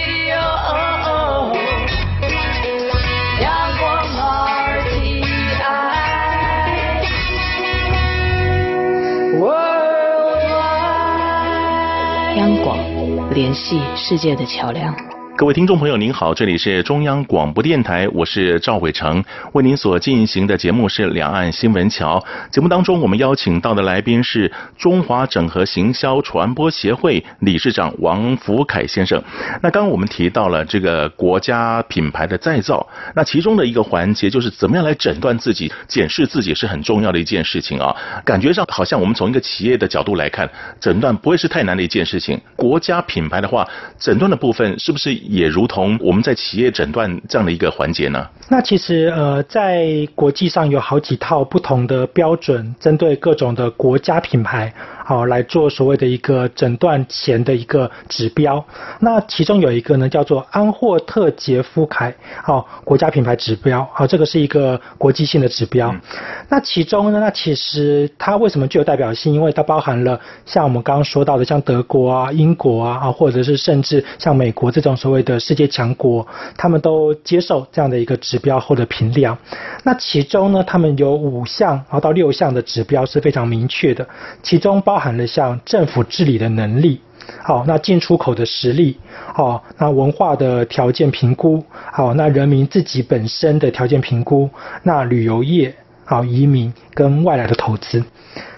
[13.33, 15.20] 联系世界的桥梁。
[15.41, 22.21] 各位听众朋友，您好，这里是中央广播电台，我是赵伟成，为您所进行的节目是《两岸新闻桥》。
[22.53, 29.19] 节目当中，我们邀请到的来宾是中华整合行销传播协会理事长王福凯先生。
[29.63, 37.97] 那刚刚我们提到了这个国家品牌的再造，那其中的一个环节就是怎么样来诊断自己、检视自己是很重要的一件事情啊。
[38.27, 40.47] 感觉上好像我们从一个企业的角度来看，
[40.79, 42.39] 诊断不会是太难的一件事情。
[42.57, 43.67] 国家品牌的话，
[43.99, 45.19] 诊断的部分是不是？
[45.31, 48.27] 也如同我们在企业诊断这样的一个环节呢？
[48.49, 54.75] 那其实呃，在国际上有好几套不同的标准，针对各种的国家品牌。
[55.11, 58.65] 好来做所谓的一个诊断前的一个指标。
[59.01, 65.91] 那其中有一个呢叫做安霍特杰夫凯，好国家品牌指标，好这个是一个国际性的指标。
[65.91, 66.01] 嗯、
[66.49, 69.35] 那其中呢，那其实它为什么具有代表性？
[69.35, 76.25] 因为它包含了像我们刚刚说到的，像德国啊、英国啊，啊或者是甚至像美国这种所谓的世界强国，
[76.57, 79.37] 他们都接受这样的一个指标或者评量。
[79.83, 84.07] 那其中呢，他们有五项，然后到六项的指标是非常明确的，
[84.41, 87.01] 其中包含了像政府治理的能力，
[87.43, 88.97] 好，那进出口的实力，
[89.35, 94.49] 好，那文化的条件评估，好，那人民自己本身的条件评估，
[94.83, 95.75] 那旅游业，
[96.05, 98.05] 好，移民跟外来的投资，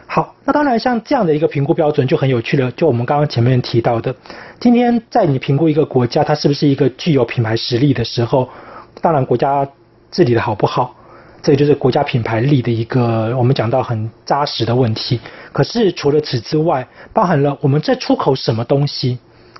[0.06, 4.14] 好，那当然像这样的一个评估标准就很有趣了，就我们刚刚前面提到的，
[4.58, 8.48] 今天在你评估一个国家它是不是一个具有品牌实力的时候，
[9.00, 9.66] 当然国家
[10.10, 10.94] 治理的好不好。
[11.42, 15.18] 这就是国家品牌力的一个我们讲到很扎实的问题。
[15.52, 19.18] 可是除了此之外，包含了我们在出口什么东西？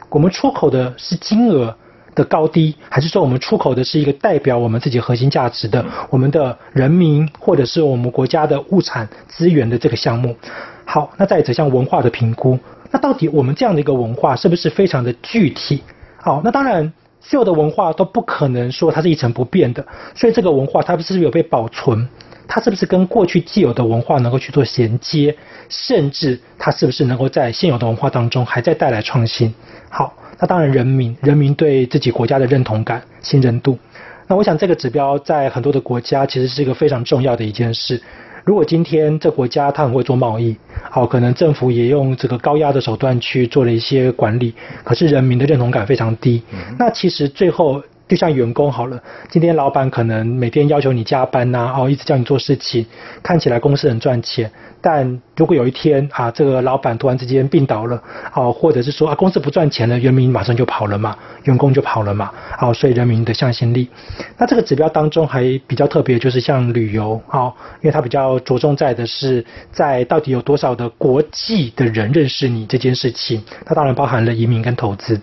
[0.08, 1.74] 我们出口的是金额
[2.14, 10.36] 的高低，还是说我们出口的是一个代表我们自己核心价值的我们的人民，或者是我们国家的物产资源的这个项目？
[10.84, 12.56] 好，那再者像文化的评估，
[12.92, 15.82] 那到底我们这样的一个文化是不是非常的具体？
[16.16, 16.92] 好，那当然。
[17.22, 22.08] 所有的文化都不可能说它是一成不变的，所以这个文化它是不是有被保存？
[22.48, 25.34] 它是不是跟过去既有的文化能够去做衔接？
[25.68, 29.54] 甚至它是不是能够在现有的文化当中还在带来创新？
[29.88, 33.78] 好，那当然人民人民对自己国家的认同感、信任度，
[34.26, 38.02] 那我想这个指标在很多的国家其实是一个非常重要的一件事。
[38.44, 40.56] 如果今天这国家它很会做贸易，
[40.90, 46.42] 好，可能政府也用这个高压的手段去做了一些管理，可是人民的认同感非常低。
[46.78, 52.84] 那其实最后就像员工好了，今天老板可能每天要求你加班呐，哦，一直叫你做事情，
[53.22, 54.50] 看起来公司很赚钱。
[54.84, 58.02] 但如果有一天啊，这个老板突然之间病倒了，
[58.34, 63.88] 哦、或者是说啊，公司不赚钱了，人民马上就跑了嘛，员工就跑了嘛，好、所以人民的向心力。
[64.36, 75.20] 那这个指标当中还比较特别，就是像旅游，好、因为它比较着重在的是在到底有多少的国际的人认识你这件事情，它当然包含了移民跟投资。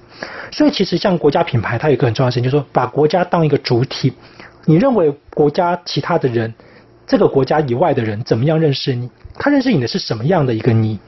[0.52, 4.14] 所以其实像国家品牌，它有一个很重要的事情，就是说把国家当一个主体，
[4.64, 6.54] 你认为国家其他的人，
[7.06, 9.10] 这个国家以外的人怎么样认识你？
[9.40, 11.00] 他认识你的是什么样的一个你？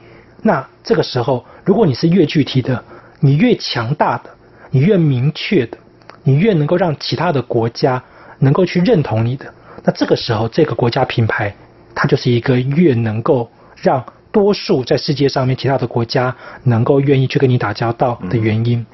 [0.42, 2.82] 那这个时候，如果你是越具体的，
[3.20, 4.30] 你越强大的，
[4.70, 5.78] 你越明确的，
[6.24, 8.02] 你越能够让其他的国家
[8.40, 9.52] 能够去认同你的，
[9.84, 11.54] 那这个时候，这个国家品牌
[11.94, 18.84] 它就是一个越能够让多数在世界上面其他的国家能够愿意去跟你打交道的原因。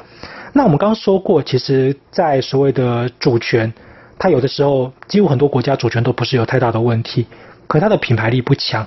[0.52, 3.72] 那我们刚刚说过，其实，在所谓的主权。
[4.20, 7.24] 它有的时候，几乎很多国家主权都不是有太大的问题，
[7.68, 8.84] 可它的品牌力不强，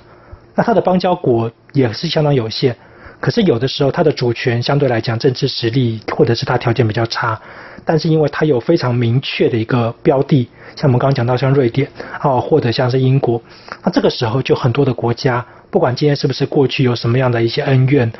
[0.54, 2.76] 那它的邦交国也是相当有限。
[3.20, 7.40] 可是有的时候，它的主权相对来讲政治实力或者是它条件比较差，
[7.84, 11.88] 但是因为它有非常明确的一个标的，像我们刚刚讲到像瑞典
[12.18, 13.40] 啊，或者像是英国，
[13.84, 18.12] 那这个时候就很多的国家，不管今天是不是过去有什么样的一些恩怨，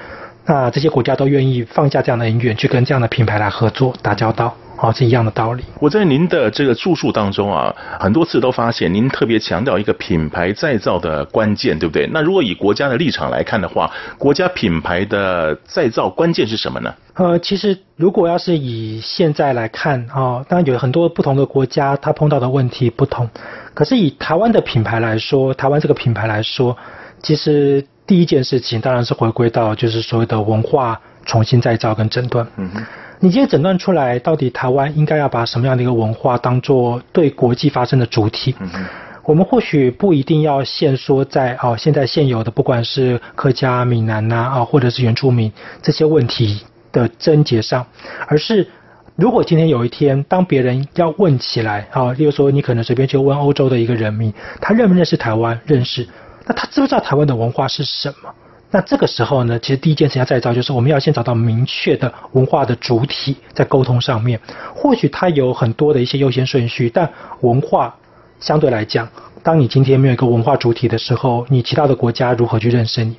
[0.46, 4.56] 那这些国家都愿意放下这样的恩怨，去跟这样的品牌来合作打交道。
[4.78, 5.62] 哦，是一样的道理。
[5.78, 12.08] 我在您的这个著述当中啊，很多次都发现您特别强调一个品牌再造的关键，对不对？
[12.12, 16.92] 那如果以国家的立场来看的话，国家品牌的再造关键是什么呢？
[17.14, 23.28] 呃，其实如果要是以现在来看啊，哦，当然有很多不同的国家，它碰到的问题不同。
[23.74, 26.76] 可是以台湾的品牌来说，台湾这个品牌来说，
[27.22, 32.44] 其实第一件事情当然是回归到就是所谓的文化重新再造跟诊断。
[32.56, 32.82] 嗯哼。
[33.24, 38.52] 你今天诊断出来，到底台湾应该要把什么样的一个文化当做对国际发生的主体？
[38.58, 38.84] 嗯嗯，
[39.22, 47.86] 我们或许不一定要限缩在哦，现在现有的不管是客家、闽南呐啊，或者是原住民这些问题的症结上，
[48.26, 48.66] 而是
[49.14, 55.60] 如果今天有一天，当别人要问起来啊，例如说你可能随便就问欧洲的一个人民，他认不认识台湾？
[55.64, 56.08] 认识，
[56.44, 58.34] 那他知不知道台湾的文化是什么？
[58.74, 64.40] 那这个时候呢，其实第一件事情要再造，就是我们要先找到明确的文化的主体，在沟通上面，
[64.74, 67.06] 或许它有很多的一些优先顺序，但
[67.42, 67.94] 文化
[68.40, 69.06] 相对来讲，
[69.42, 73.14] 当你今天没有一个文化主体的时候，你其他的国家如何去认识你？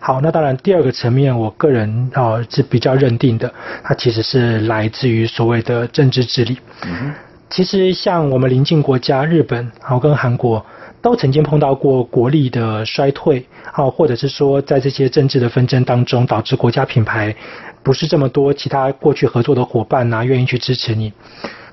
[0.00, 3.52] 好，那当然第二个层面，我个人啊、呃、是比较认定的，
[3.82, 6.56] 它其实是来自于所谓的政治治理。
[6.86, 7.12] 嗯，
[7.50, 10.64] 其实像我们邻近国家日本，然后跟韩国。
[11.04, 17.36] 都曾经碰到过国力的衰退，啊，或者是说在这些政治的纷争当中，导致国家品牌
[17.82, 21.12] 不是这么多其他过去合作的伙伴呐、啊，愿意去支持你。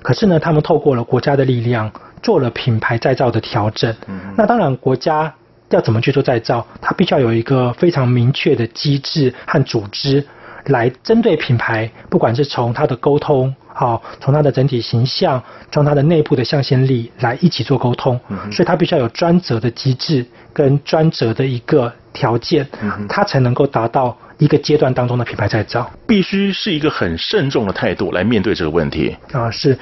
[0.02, 1.90] 可是呢，他们透过了国家的力量，
[2.22, 3.96] 做了品牌再造的调整。
[4.36, 5.32] 那当然，国家
[5.70, 10.22] 要怎么去做再造，它必须要有一个非常明确的机制和组织，
[10.66, 18.18] 来针对品牌，不管是从它的沟通，好，从它的整体形象，从它的内部的向心力来一起做沟通。
[18.50, 22.68] 所以它必须要有专责的机制跟专责的一个条件，
[23.08, 25.90] 它才能够达到一个阶段当中的品牌再造。
[26.06, 29.78] 必须是一个很慎重的态度来面对这个问题啊，是。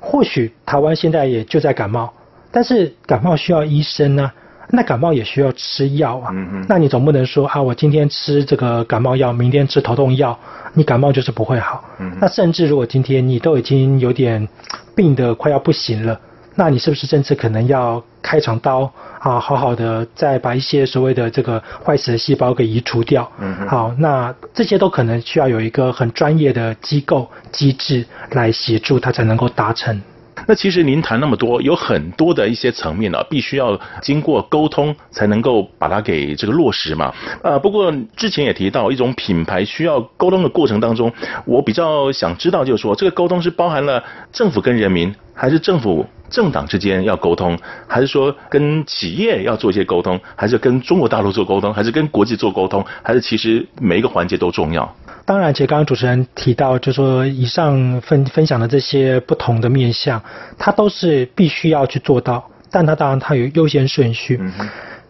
[0.00, 2.12] 或许台湾现在也就在感冒，
[2.50, 4.34] 但是感冒需要医生呢、啊，
[4.70, 6.30] 那感冒也需要吃药啊。
[6.68, 10.38] 那你总不能说啊，我今天吃这个感冒药，明天吃头痛药，
[10.72, 11.84] 你感冒就是不会好。
[11.98, 12.16] 嗯。
[12.20, 14.48] 那甚至如果今天你都已经有点
[14.96, 16.18] 病得快要不行了，
[16.54, 23.30] 那你是不是甚至可能要开场刀啊，好好的再把一些所谓的这个坏死的细胞给移除掉？
[23.38, 23.68] 嗯。
[23.68, 30.00] 好，那这些都可能需要有一个很专业的机构机制来协助，它才能够达成。
[30.46, 37.14] 那其实您谈那么多，有很多的一些层面呢、啊，必须要经过沟通才能够把它给这个落实嘛。
[37.42, 41.12] 呃，不过之前也提到一种品牌需要沟通的过程当中，
[41.46, 47.56] 我比较想知道就是说，这个沟通是包含了政府跟人民，还是政府政党之间要沟通，
[47.86, 54.94] 还是说跟企业要做一些沟通，还是跟中国大陆做沟通，还是跟国际做沟通，还是其实每一个环节都重要？
[55.26, 60.22] 当然，其实刚刚主持人提到，就是说以上分分享的这些不同的面向，
[60.58, 64.38] 它都是必须要去做到，但它当然它有优先顺序。
[64.40, 64.52] 嗯。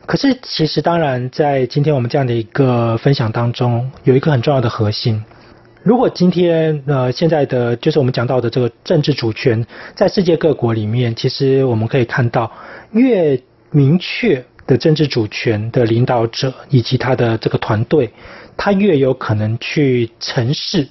[0.06, 5.24] 可是其实当然，在今天我们这样的一个分享当中，有一个很重要的核心。
[5.82, 12.52] 如果今天呃现在的就是我们讲到的这个政治主权，在世界各国里面，其实我们可以看到，
[12.92, 13.40] 越
[13.70, 18.10] 明确的政治主权的领导者以及他的这个团队。
[18.56, 20.88] 他越有可能去成事，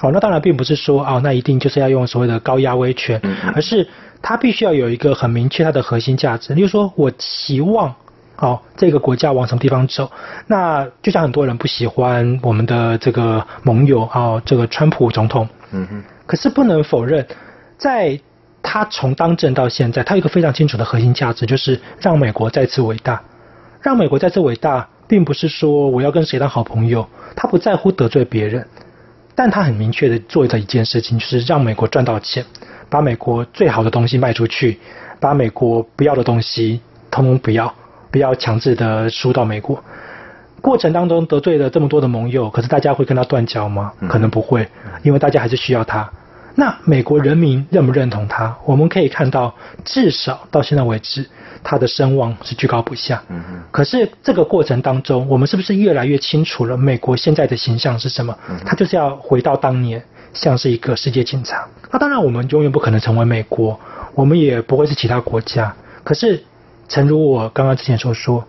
[0.00, 3.20] 哦，那当然并不是说哦，那一定就是要用所谓的高压威权，
[3.54, 3.86] 而是
[4.22, 6.54] 他必须要有一个很明确他的核心价值。
[6.54, 7.94] 例如说，我期望，
[8.36, 10.10] 哦，这个国家往什么地方走？
[10.46, 16.02] 那就像很多人不喜欢我们的这个盟友，哦，这个川普总统，嗯哼。
[16.26, 17.26] 可是不能否认，
[17.76, 18.18] 在
[18.62, 23.20] 他从当政到现在，他有一个非常清楚的核心价值，就是让美国再次伟大，
[23.80, 24.88] 让美国再次伟大。
[25.12, 27.06] 并不是说我要跟谁当好朋友，
[27.36, 28.66] 他不在乎得罪别人，
[29.34, 32.42] 但他很明确的做的一件事情，就是让美国赚到钱，
[32.88, 34.78] 把美国最好的东西卖出去，
[35.20, 37.74] 把美国不要的东西通通不要，
[38.10, 39.84] 不要强制的输到美国。
[40.62, 43.92] 过程当中得罪了这么多的盟友，可是大家会跟他断交吗？
[44.08, 44.66] 可能不会，
[45.02, 46.10] 因为大家还是需要他。
[46.54, 48.56] 那美国人民认不认同他？
[48.64, 49.54] 我们可以看到，
[49.84, 51.28] 至少到现在为止。
[51.64, 53.62] 他的声望是居高不下，嗯嗯。
[53.70, 58.36] 可是这个过程当中，我们是不是越来越清楚了美国现在的形象是什么？
[58.64, 60.02] 他就是要回到当年，
[60.32, 61.66] 像是一个世界警察。
[61.90, 63.78] 那当然，我们永远不可能成为美国，
[64.14, 65.74] 我们也不会是其他国家。
[66.04, 66.42] 可是，
[66.88, 68.44] 诚如我刚刚之前所说，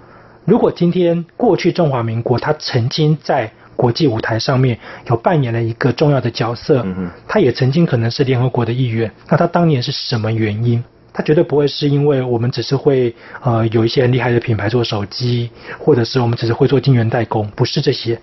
[0.46, 6.86] 如果今天过去中华民国他曾经在国际舞台上面有扮演了一个重要的角色，
[7.28, 10.84] 他也曾经可能是联合国的一员，那他当年是什么原因？
[11.14, 18.20] 他绝对不会是因为我们只是会呃有一些很厉害的品牌做手机，或者是我们只是会做晶圆代工，不是这些。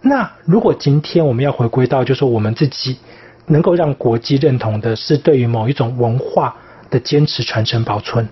[0.00, 2.96] 那如果今天我们要回归到，就是说我们自己
[3.46, 6.56] 能够让国际认同的是对于某一种文化
[6.88, 8.26] 的坚持、传承、保存，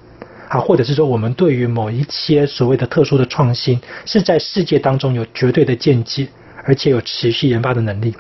[0.49, 6.29] 啊，或者是说我们对于某一些所谓的特殊的创新，是在世界当中有绝对的见解，
[6.65, 8.15] 而且有持续研发的能力。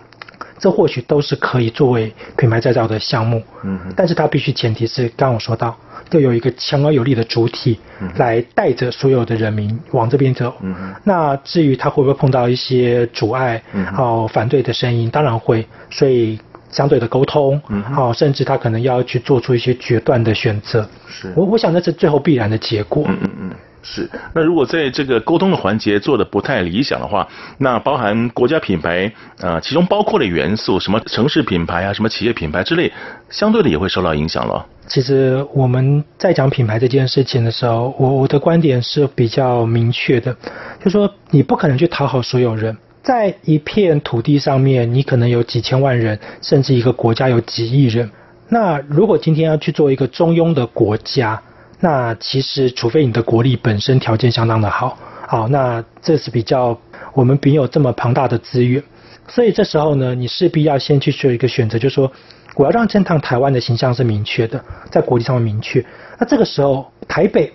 [0.58, 5.76] 这或许都是可以作为品牌再造的项目，嗯，但是它必须前提是刚刚我说到，
[6.10, 7.78] 要有一个强而有力的主体
[8.16, 16.38] 来带着所有的人民往这边走，嗯，那至于它会不会碰到一些阻碍，嗯，好反对的声音，当然会，所以
[16.70, 23.50] 相对的沟通，嗯，好，甚至他可能要去做出一些决断的选择，是我我想那是最后必然的结果，嗯嗯嗯。
[23.82, 27.26] 是，那如果在这个沟通的环节做的不太理想的话，
[27.58, 29.10] 那包含国家品牌
[29.40, 32.92] 啊、其中包括的元素，什么城市品牌啊，什么企业品牌之类，
[33.30, 34.66] 相对的也会受到影响了。
[34.86, 40.32] 其实我们在讲品牌这件事情的时候，我我的观点是比较明确的，
[40.78, 48.10] 就是说你不可能去讨好所有人，在一片土地上面，你可能有几千万人，甚至一个国家有几亿人。
[48.48, 51.40] 那如果今天要去做一个中庸的国家，
[51.80, 56.76] 那其实，除非你的国力本身条件相当的好，好，那这是比较
[57.14, 58.82] 我们没有这么庞大的资源，
[59.28, 62.10] 所以这时候呢，你势必要先去做一个选择，就是说，
[62.56, 65.84] 我要让这趟台湾的形象是明确的，在国际上面明确。
[66.18, 67.52] 那这个时候，台北、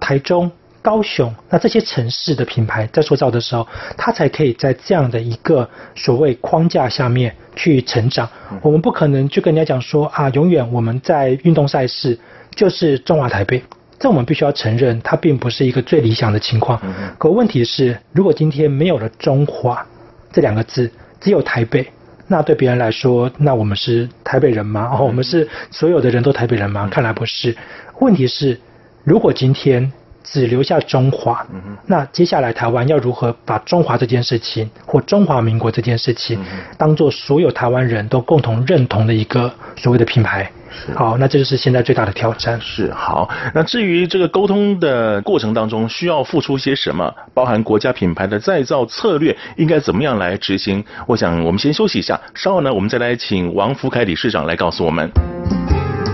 [0.00, 0.50] 台中、
[0.82, 3.66] 高雄，那这些城市的品牌在塑造的时候，
[3.96, 8.28] 它才可以在这样的一个所谓框架下面去成长。
[8.60, 12.18] 我们不可能去跟人家讲说啊，永远我们在运动赛事。
[12.54, 13.62] 就是中华台北，
[13.98, 16.78] 这我们必须要承认，它并不是一个最理想的情况。
[16.82, 19.86] 嗯、可问题是，如果今天没有了中华
[20.30, 21.90] 这两个字，只有台北，
[22.28, 24.86] 那对别人来说，那我们是台北人吗？
[24.92, 26.86] 哦，我们是所有的人都台北人吗？
[26.92, 27.56] 看来不是。
[28.00, 28.60] 问题是，
[29.02, 29.90] 如果今天
[30.24, 31.46] 只留下中华，
[31.86, 36.38] 那接下来台湾要如何把中华这件事情或中华民国这件事情，
[36.78, 40.50] 当做所有台湾人都共同认同的一个所谓的品牌？
[40.94, 42.58] 好，那这就是现在最大的挑战。
[42.60, 50.82] 是好，那至于这个沟通的过程当中需要付出些什么，包含国家品牌的再造策略应该怎么样来执行？
[51.06, 55.10] 我想我们先休息一下，稍后呢，我们再来请王福凯理事长来告诉我们。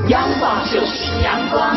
[0.09, 1.77] 阳光就是阳光，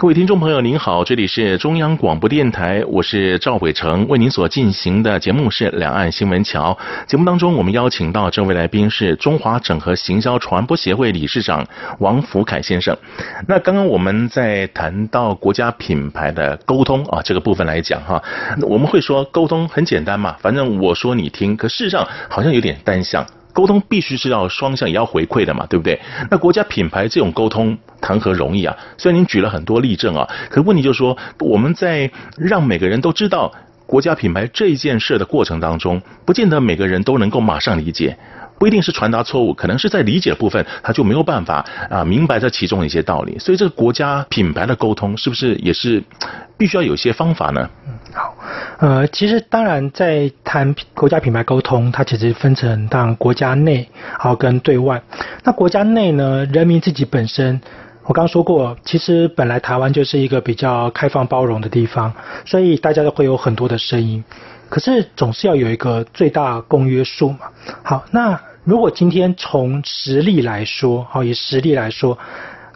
[0.00, 6.72] 各位听众朋友，您好，这里是中央广播电台，我是赵伟成，为您所进行的节目是《两岸新闻桥》。
[7.10, 11.66] 节目当中，我们邀请到这位来宾是中华整合行销传播协会理事长
[11.98, 12.96] 王福凯先生。
[13.48, 18.22] 那刚刚我们在谈到国家品牌的沟通啊这个部分来讲哈，
[18.62, 23.26] 我们会说沟通很简单嘛，反正我说你听，可事实上好像有点单向。
[23.58, 26.00] 沟通必须是要双向，也要回馈的嘛，对不对？
[26.30, 28.72] 那国家品牌这种沟通谈何容易啊？
[28.96, 33.52] 虽然您举了很多例证啊，可问题就是说，我们在让每个人都知道
[33.84, 38.16] 国家品牌这件事的过程当中，不见得每个人都能够马上理解。
[38.60, 43.38] 不一定是传达错误，可能是在理解的部分，他就没有办法啊明白这其中的一些道理。
[43.38, 46.02] 所以，这个国家品牌的沟通是不是也是
[46.56, 47.68] 必须要有一些方法呢？
[47.86, 48.34] 嗯，好，
[48.78, 55.02] 呃，其实当然在谈国家品牌沟通，它其实分成当然国家内，好跟对外。
[55.42, 57.60] 那国家内呢，人民自己本身，
[58.04, 62.12] 我刚刚说过，其实本来台湾就是一个比较开放包容的地方，
[62.44, 64.22] 所以大家都会有很多的声音。
[64.68, 67.38] 可是总是要有一个最大公约数嘛。
[67.82, 72.16] 好，那如果今天从实力来说，好，以实力来说，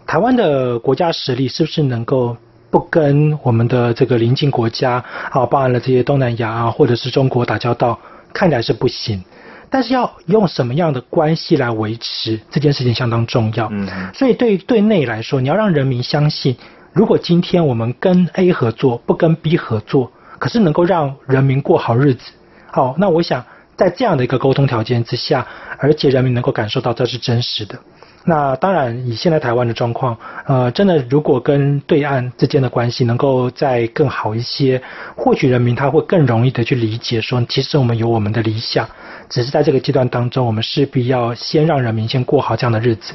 [0.04, 2.36] 台湾的国家实力是不是能够
[2.72, 8.00] 不跟我们的这个邻近国家，啊，包含了这些东南亚啊，或者是中国打交道？
[8.32, 9.22] 看起来是不行。
[9.68, 13.68] 但是要用什么样的关系来维持这件事情相当重要。
[13.70, 13.86] 嗯。
[14.14, 16.56] 所以对对内来说，你要让人民相信，
[16.94, 20.10] 如果今天我们跟 A 合作，不跟 B 合作。
[20.38, 22.32] 可是能够让人民过好日子，
[22.72, 23.44] 好，那我想
[23.76, 25.46] 在这样的一个沟通条件之下，
[25.78, 27.78] 而且人民能够感受到这是真实的。
[28.24, 30.16] 那当然，以现在台湾的状况，
[30.46, 34.80] 呃，真的如果跟对岸之间的关系能够再更好一些，
[35.16, 38.88] 或许人民他会更容易的去理解说，其实我们有我们的理想，
[39.28, 43.12] 只是在这个阶段当中，我们势必要先让人民先过好这样的日子。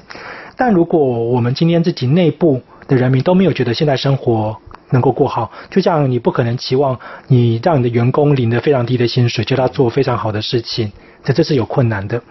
[0.58, 4.58] 但如果我们今天自己内部的人民都没有觉得现在生活，
[4.90, 10.92] 能够过好，就像你不可能期望你让你的员工领的非常低的薪水，叫他做非常好的事情，
[11.24, 12.22] 这这是有困难的。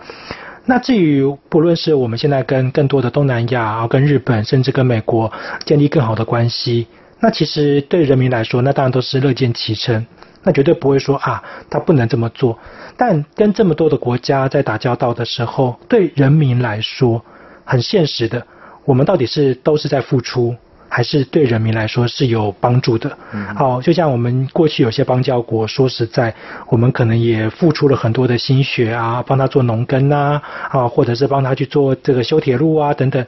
[0.69, 5.33] 那至于不论是我们现在跟更多的东南亚啊，跟日本，甚至跟美国
[5.65, 6.89] 建立更好的关系，
[7.21, 10.05] 那其实对人民来说，那当然都是乐见其成，
[10.43, 12.59] 那绝对不会说啊，他不能这么做。
[12.97, 17.25] 但跟这么多的国家在打交道的时候，对人民来说，
[17.65, 18.45] 很现实的，
[18.85, 20.57] 我们到底是都是在付出。
[20.97, 23.19] 还是对人民来说是有帮助的。
[23.55, 26.35] 好，就像我们过去有些邦交国，说实在，
[26.69, 30.41] 我们可能也付出了很多的心血啊，帮他做农耕呐，
[30.71, 33.23] 啊，或者是帮他去做这个修铁路啊等等。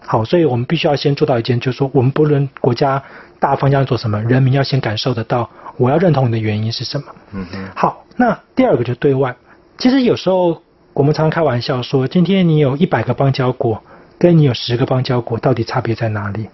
[0.00, 3.02] 好，所以我们必须要先做到一件，就是说，我们不论国家
[3.38, 5.46] 大方向做什么，人民要先感受得到，
[5.76, 7.04] 我要认同你的原因是什么。
[7.34, 7.68] 嗯嗯。
[7.76, 9.36] 好，那第二个就是对外。
[9.76, 10.62] 其实有时候
[10.94, 13.82] 我们常常开玩笑说，今天你有一百个邦交国，
[14.18, 16.48] 跟你有十个邦交国，到底差别在哪里？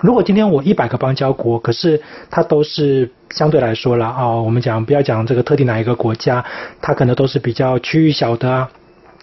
[0.00, 6.44] 如果今天我一百个邦交国，可是它都是相对来说啦，哦，我们讲不要讲这个特定哪一个国家，
[6.82, 8.68] 它可能都是比较区域小的啊，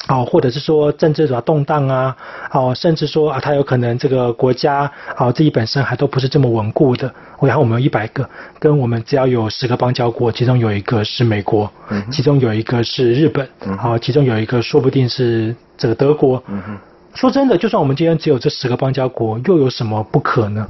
[0.08, 2.16] 哦，或者是说政治比较动荡啊，
[2.52, 7.14] 哦，甚至说啊，它有可能这个国家哦自己本身还都不是这么稳固的。
[7.42, 8.28] 然后我们有一百个，
[8.60, 11.70] 跟我们只要有十个邦交国，其中有一个是美国，
[12.12, 13.48] 其中有一个是日本，
[13.78, 16.42] 好，其中有一个说不定是这个德国。
[17.14, 20.68] 说真的，就算我们今天只有这十个邦交国，又有什么不可呢？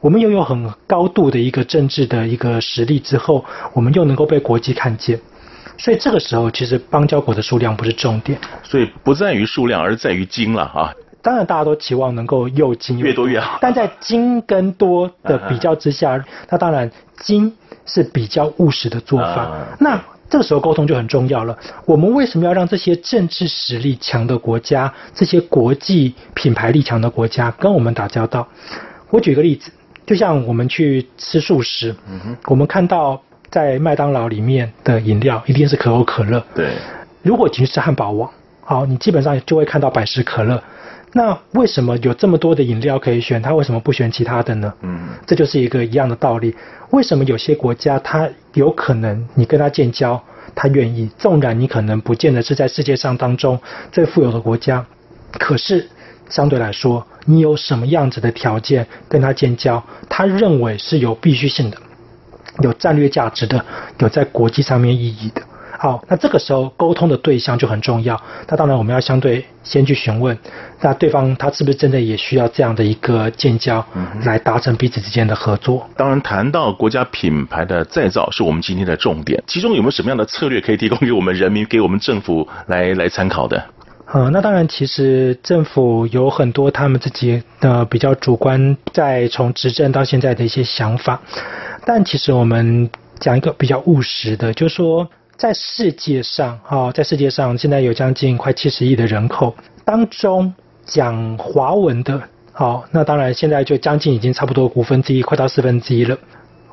[0.00, 5.20] 我们拥有很高度的一个政治的一个实力之后，我们又能够被国际看见，
[5.78, 10.92] 所以这个时候其实邦交国的数量不是重点，所以不在于数量，而在于精了啊。
[11.20, 17.52] 当然，大家都期望能够又精越多越好，但在精跟多的比较之下，那当然精
[17.86, 19.52] 是比较务实的做法。
[19.78, 20.00] 那
[20.32, 21.54] 这个时候沟通就很重要了。
[21.84, 28.48] 我们为什么要让这些政治实力强的国家、这些国际品牌力强的国家跟我们打交道？
[29.10, 29.70] 我举个例子，
[30.06, 33.20] 就像我们去吃素食，嗯哼，我们看到
[33.50, 36.42] 在麦当劳里面的饮料一定是可口可乐。
[36.54, 36.70] 对。
[37.22, 38.30] 如果你是汉堡王，
[38.62, 40.62] 好，你基本上就会看到百事可乐。
[41.12, 43.42] 那为什么有这么多的饮料可以选？
[43.42, 44.72] 他为什么不选其他的呢？
[44.80, 46.56] 嗯，这就是一个一样的道理。
[46.92, 50.22] 为什么有些国家他有可能你跟他建交，
[50.54, 53.58] 他愿意，纵然你可能不见得是在世界上当中
[53.90, 54.84] 最富有的国家，
[55.32, 55.88] 可是
[56.28, 61.78] 相对来说，你有什么样子的条件跟他建交，他认为是有必须性的、
[62.60, 63.64] 有战略价值的、
[63.98, 65.41] 有在国际上面意义的。
[65.82, 68.16] 好，那这个时候沟通的对象就很重要。
[68.46, 70.38] 那当然我们要相对先去询问，
[70.80, 73.84] 那对方他是不是真的也需要这样的一个建交，
[74.24, 75.84] 来达成彼此之间的合作？
[75.96, 79.42] 当然，谈到国家品牌的再造，是我们今天的重点。
[79.48, 83.60] 其中有没有什么样的策略可以提供给我们人民、给我们政府来来参考的？
[84.12, 91.20] 呃，那当然，其实政府有很多他们自己的比较主观，在从执政到现在的一些想法。
[91.84, 95.08] 但其实我们讲一个比较务实的，就是说。
[95.42, 99.52] 在世界上，哈，在世界上现在有将近快七十亿的人口
[99.84, 102.22] 当中，讲华文的，
[102.52, 106.16] 好，那当然现在就将近已经差不多五分之一，快到四分之一了。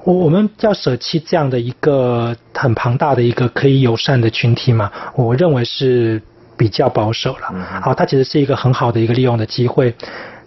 [0.03, 4.91] 我我们要舍弃这样的一个很庞大的一个可以友善的群体嘛？
[5.15, 6.21] 我认为是
[6.55, 7.51] 比较保守了。
[7.81, 9.91] 好，它其实是一个很好的一个利用的机会。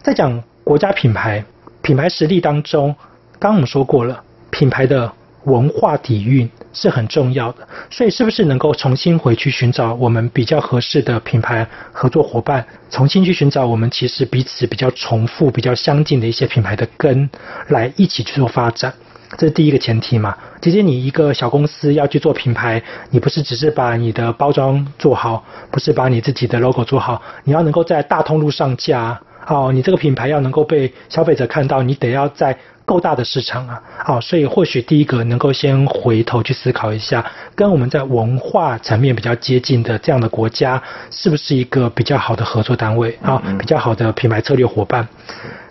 [0.00, 1.44] 在讲国家品牌、
[1.82, 2.94] 品牌实力当中，
[3.40, 5.10] 刚刚我们说过了，品牌的
[5.44, 6.48] 文化底蕴。
[6.74, 17.28] 是很重要的，所以是不是能够重新回去寻找我们比较合适的品牌合作伙伴，重新去寻找我们其实彼此比较重复、比较相近的一些品牌的根，
[17.68, 18.90] 来一起去做发展，
[19.36, 20.34] 这是第一个前提嘛。
[20.62, 32.56] 其实你一个小公司要去做品牌，你不是只是把你的包装做好，不是把你自己的 logo 做好，你要能够在大通路上架，哦，你这个品牌要能够被消费者看到，你得要在。
[32.92, 37.24] 够大的市场啊，好，所以或许第一个能够先回头去思考一下，
[37.54, 43.42] 跟我们在文化层面比较接近的这样的国家，是不是一个比较好的合作单位啊？
[43.58, 45.08] 比较好的品牌策略伙伴。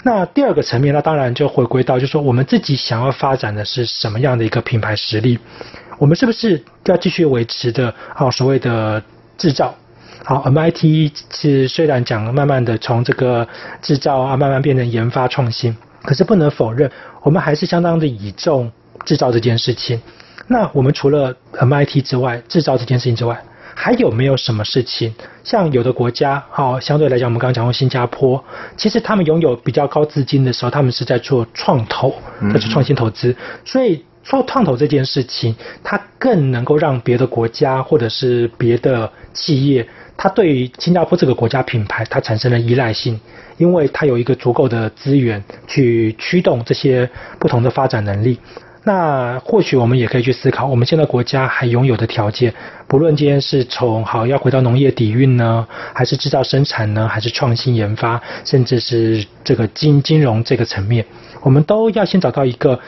[0.01, 5.37] 那第二个层面，那当然就回归到，就是说我们自己想要发展的是什么样的一个品牌实力？
[5.99, 8.31] 我们是不是要继续维持的啊？
[8.31, 8.99] 所谓的
[9.37, 9.75] 制造，
[10.25, 13.47] 好，MIT 是虽然讲慢慢的从这个
[13.79, 15.77] 制造啊，慢慢变成研发创新。
[16.03, 16.91] 可是不能否认，
[17.23, 18.71] 我们还是相当的倚重
[19.05, 20.01] 制造这件事情。
[20.47, 23.41] 那我们除了 MIT 之外，制造这件事情之外，
[23.73, 25.13] 还有没有什么事情？
[25.43, 28.43] 像有的国家，好，相对来讲，我们刚刚讲过新加坡，
[28.75, 32.13] 其实他们拥有比较高资金的时候，他们是在做创投，
[32.53, 33.35] 在做创新投资。
[33.63, 39.87] 所以做创投这件事情，它更能够让别的国家或者是别的企业，
[40.17, 43.19] 它对于新加坡这个国家品牌，它产生了依赖性。
[43.57, 47.07] 因为它有一个足够的资源去驱动这些
[47.37, 48.39] 不同的发展能力，
[48.83, 52.51] 那或许我们也可以去思考，我们现在国家还拥有的条件，
[52.87, 61.05] 不论今天是从好要回到农业底蕴呢，还是制造生产呢，还是创新研发，甚至是这个金金融这个层面，
[61.43, 62.79] 我们都要先找到一个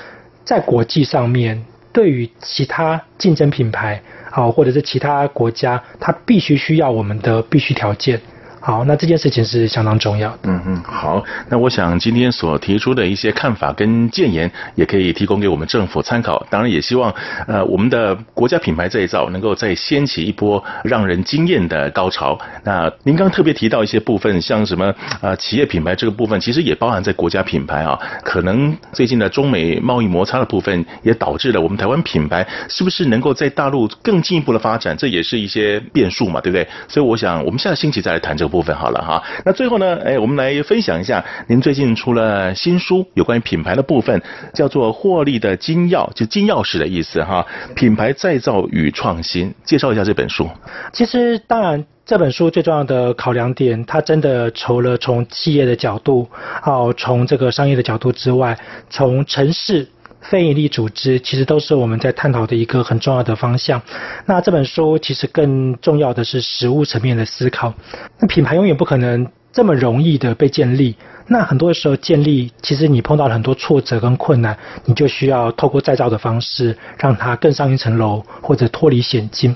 [0.44, 4.02] 在国际上面对于其他竞争品牌
[4.36, 8.20] 好，或者是其他国家，它必须需要我们的必须条件。
[8.66, 10.40] 好，那这件事情是相当重要的。
[10.44, 16.42] 嗯嗯，好，那我想今天所提出的一些看法跟建言，也可以提供给我们政府参考。
[16.50, 17.14] 当然，也希望
[17.46, 22.40] 呃我们的国家品牌再造能够再掀起一波让人惊艳的高潮。
[22.64, 28.00] 那您刚特别提到一些部分，像什么呃企业品牌这个部分，其实也包含在国家品牌啊。
[28.24, 36.66] 可能最近的中美贸易摩擦的部分，也导致了我们台湾品牌是不是能够在大陆更进一步的发展，这也是一些变数嘛，对不对？
[36.88, 38.53] 所以我想我们下个星期再来谈这个。
[38.54, 44.22] 部分好了哈，那最后呢，哎，我们来分享一下，您最近出了新书，有关于品牌的部分，
[44.54, 47.44] 叫做《获利的金钥》，就金钥匙的意思哈。
[47.74, 50.48] 品牌再造与创新，介绍一下这本书。
[50.92, 56.30] 其实，当然，这本书最重要的考量点，它真的除了从企业的角度，
[56.64, 58.56] 哦，从这个商业的角度之外，
[58.92, 59.88] 从城市。
[60.24, 63.82] 非营利组织其实都是我们在探讨的一个很重要的方向。
[64.26, 67.74] 那这本书其实更重要的是实务层面的思考。
[68.20, 70.96] 那品牌永远不可能这么容易的被建立。
[71.26, 79.56] 那很多时候建立，其实你碰到了很多挫折跟困难，你就需要透过再造的方式，让它更上一层楼，或者脱离险境。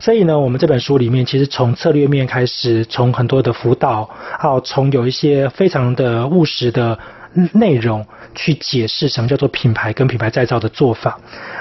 [0.00, 4.08] 所以呢，我们这本书里面其实从策略面开始，从很多的辅导，
[4.38, 6.98] 还有从有一些非常的务实的。
[7.52, 11.18] 内容去解释什么叫做品牌跟品牌再造的做法。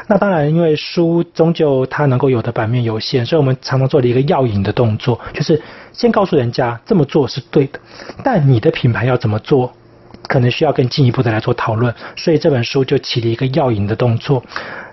[0.07, 5.61] 那当然，因为书终究它能够有的版面有限，所以我们常常做了一个药引的动作，就是
[5.93, 7.79] 先告诉人家这么做是对的，
[8.23, 9.71] 但你的品牌要怎么做，
[10.27, 11.93] 可能需要更进一步的来做讨论。
[12.15, 14.43] 所以这本书就起了一个药引的动作。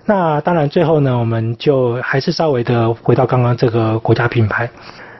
[0.05, 4.69] 那当然，最后呢，我们就还是稍微的回到刚刚这个国家品牌，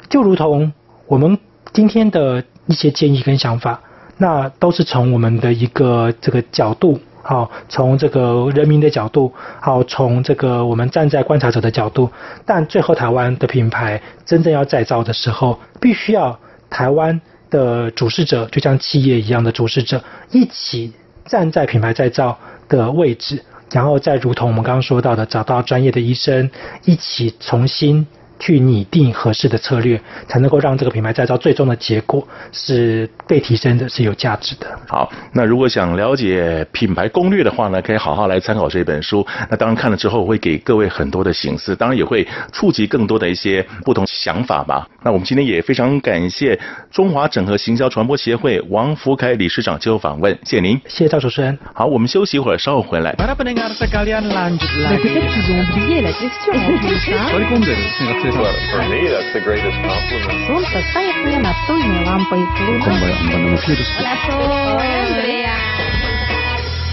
[0.10, 0.72] 就如同
[1.07, 1.38] 我们
[1.74, 3.82] 今天的一些建议跟想法，
[4.20, 6.99] 那都是从我们的一个这个角度。
[7.22, 12.09] 好，从这个人民的角度，好，从这个我们站在观察者的角度，
[12.45, 16.39] 但最后台湾的品牌真正要再造的时候，必须要
[16.72, 20.01] 台湾的主事者，就像企业一样的主事者，
[20.32, 20.93] 一起
[21.26, 22.36] 站在品牌再造
[22.67, 26.49] 的位置，然后再如同我们刚刚说到的，找到专业的医生，
[26.86, 28.07] 一起重新。
[28.40, 34.68] 去拟定合适的策略，才能够让这个品牌再造最终的结果是被提升的，是有价值的。
[34.88, 39.26] 好，那如果想了解品牌攻略的话呢，可以好好来参考这本书。
[39.50, 44.88] 那当然看了之后会给各位很多的形式，当然也会触及更多的一些不同想法吧。
[45.04, 46.58] 那我们今天也非常感谢
[46.90, 51.58] 中华整合行销传播协会王福凯理事长接受访问，谢谢您，谢谢赵主持人。
[51.74, 53.14] 好，我们休息一会儿，稍后回来。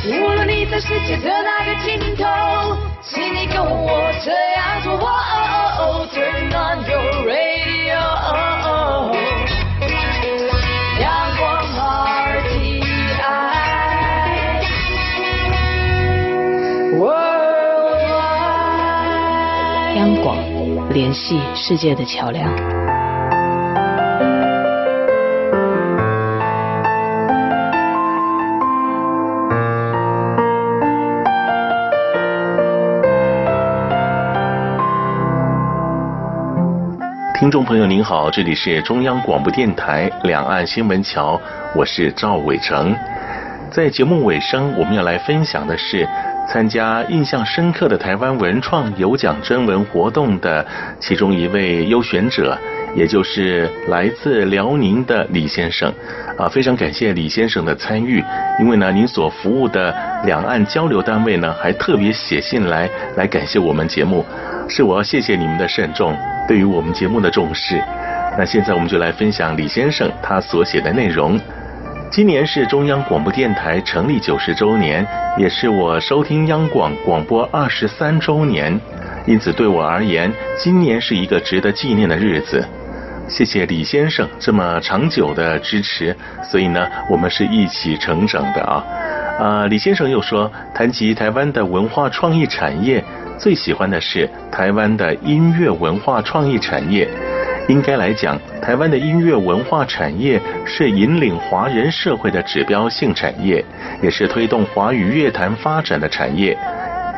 [0.09, 2.25] 无论你在世界的哪个尽头，
[3.03, 4.97] 请你跟我这样做。
[6.15, 7.99] Turn on your radio，
[11.01, 11.05] 阳
[11.37, 11.45] 光
[12.47, 12.81] RTI，
[19.97, 20.46] 央广。
[20.91, 22.51] 联系世界的桥梁。
[37.39, 41.41] 听众朋友您好，这里是中央广播电台两岸新闻桥，
[41.75, 42.97] 我是赵伟成。
[43.71, 46.09] 在节目尾声，我们要来分享的是。
[46.49, 50.65] 参加印象深刻的台湾文创有奖征文活动的
[51.01, 52.57] 其中一位优选者，
[52.95, 55.93] 也就是来自辽宁的李先生，
[56.39, 58.23] 啊，非常感谢李先生的参与，
[58.61, 59.95] 因为呢，您所服务的
[60.25, 64.25] 两岸交流单位呢，还特别写信来来感谢我们节目，
[64.69, 66.17] 是我要谢谢你们的慎重，
[66.47, 67.83] 对于我们节目的重视。
[68.39, 71.41] 那现在我们就来分享李先生他所写的内容。
[72.09, 78.79] 今年是中央广播电台成立九十周年，也是我收听央广广播二十三周年，
[79.27, 82.65] 因此对我而言，今年是一个值得纪念的日子。
[83.29, 88.85] 谢谢李先生这么长久的支持，所以呢，我们是一起成长的啊。
[89.39, 93.05] 啊，李先生又说，谈及台湾的文化创意产业，
[93.37, 97.07] 最喜欢的是台湾的音乐文化创意产业。
[97.69, 103.65] 应该来讲，台湾的音乐文化产业是引领华人社会的指标性产业，
[104.01, 106.57] 也是推动华语乐坛发展的产业。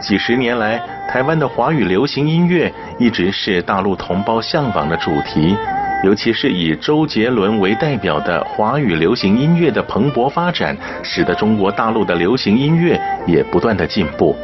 [0.01, 5.55] 几十年来，台湾的华语流行音乐一直是大陆同胞向往的主题，
[6.03, 14.35] 尤其是以周杰伦为代表的华语流行音乐的蓬勃发展，使得中国大陆的流行音乐也不断的进步。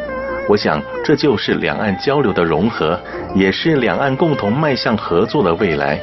[0.46, 3.00] 我想，这就是两岸交流的融合，
[3.34, 5.98] 也是两岸共同迈向合作的未来。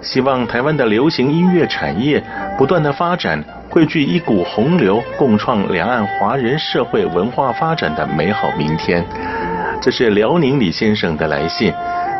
[0.00, 2.22] 希望台湾的流行音乐产业
[2.56, 9.04] 不断的发展，汇聚一股洪流，共创两岸华人社会文化发展的美好明天。
[9.82, 11.72] 这是辽宁李先生的来信。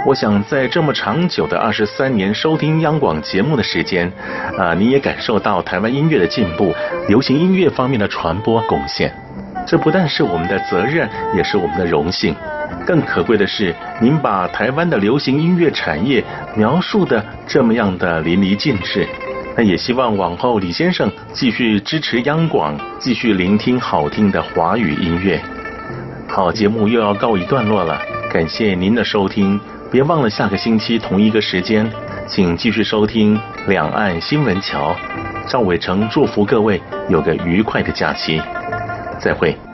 [0.07, 4.11] 我想，在这么长久的二十三年收听央广节目的时间，
[4.59, 6.75] 啊，你也感受到台湾音乐的进步，
[7.07, 9.14] 流行音乐方面的传播贡献。
[9.67, 12.35] 这不但是我们的责任，也是我们的荣幸。
[12.87, 16.25] 更可贵的是，您把台湾的流行音乐产业
[16.57, 19.07] 描述的这么样的淋漓尽致。
[19.57, 25.41] 那也希望往后李先生继续支持央广，继续聆听好听的华语音乐。
[26.29, 28.01] 好，节目又要告一段落了，
[28.33, 29.61] 感谢您的收听。
[29.91, 31.91] 别忘了下个星期同一个时间，
[32.27, 33.37] 请继续收听
[33.67, 34.95] 《两岸新闻桥》。
[35.49, 38.41] 赵伟成祝福各位有个愉快的假期。
[39.21, 39.70] 再会。